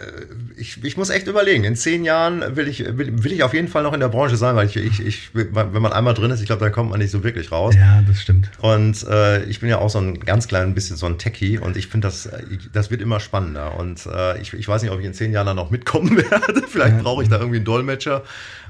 [0.56, 1.64] ich, ich muss echt überlegen.
[1.64, 4.36] In zehn Jahren will ich, will, will ich auf jeden Fall noch in der Branche
[4.36, 6.98] sein, weil ich, ich, ich wenn man einmal drin ist, ich glaube, da kommt man
[6.98, 7.74] nicht so wirklich raus.
[7.74, 8.50] ja, das stimmt.
[8.60, 11.76] Und äh, ich bin ja auch so ein ganz klein bisschen so ein Techie und
[11.78, 12.42] ich finde, das, äh,
[12.74, 13.78] das wird immer spannender.
[13.78, 16.62] Und äh, ich, ich weiß nicht, ob ich in zehn Jahren dann noch mitkommen werde.
[16.68, 18.22] Vielleicht brauche ich da irgendwie einen Dolmetscher.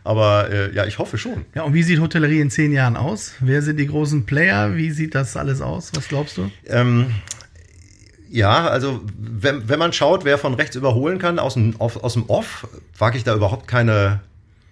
[0.05, 1.45] Aber äh, ja, ich hoffe schon.
[1.55, 3.33] Ja, und wie sieht Hotellerie in zehn Jahren aus?
[3.41, 4.75] Wer sind die großen Player?
[4.77, 5.91] Wie sieht das alles aus?
[5.95, 6.51] Was glaubst du?
[6.69, 7.07] Ähm,
[8.31, 12.15] ja, also wenn, wenn man schaut, wer von rechts überholen kann aus dem, auf, aus
[12.15, 12.67] dem Off,
[12.97, 14.21] wage ich da überhaupt keine,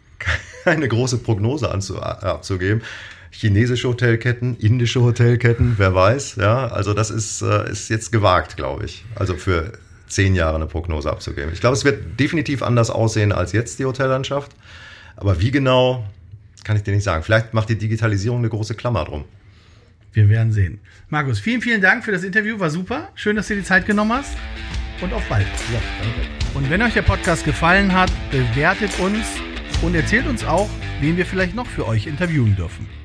[0.65, 2.83] keine große Prognose anzu, abzugeben.
[3.31, 6.37] Chinesische Hotelketten, indische Hotelketten, wer weiß.
[6.37, 9.05] Ja, also das ist, äh, ist jetzt gewagt, glaube ich.
[9.17, 9.73] Also für
[10.07, 11.53] zehn Jahre eine Prognose abzugeben.
[11.53, 14.53] Ich glaube, es wird definitiv anders aussehen als jetzt die Hotellandschaft.
[15.17, 16.07] Aber wie genau,
[16.65, 17.23] kann ich dir nicht sagen.
[17.23, 19.25] Vielleicht macht die Digitalisierung eine große Klammer drum.
[20.19, 20.81] Wir werden sehen.
[21.11, 22.59] Markus, vielen, vielen Dank für das Interview.
[22.59, 23.13] War super.
[23.15, 24.37] Schön, dass du dir die Zeit genommen hast.
[25.01, 25.47] Und auf bald.
[25.73, 26.29] Ja, danke.
[26.55, 29.25] Und wenn euch der Podcast gefallen hat, bewertet uns
[29.81, 30.69] und erzählt uns auch,
[31.01, 32.98] wen wir vielleicht noch für euch interviewen dürfen.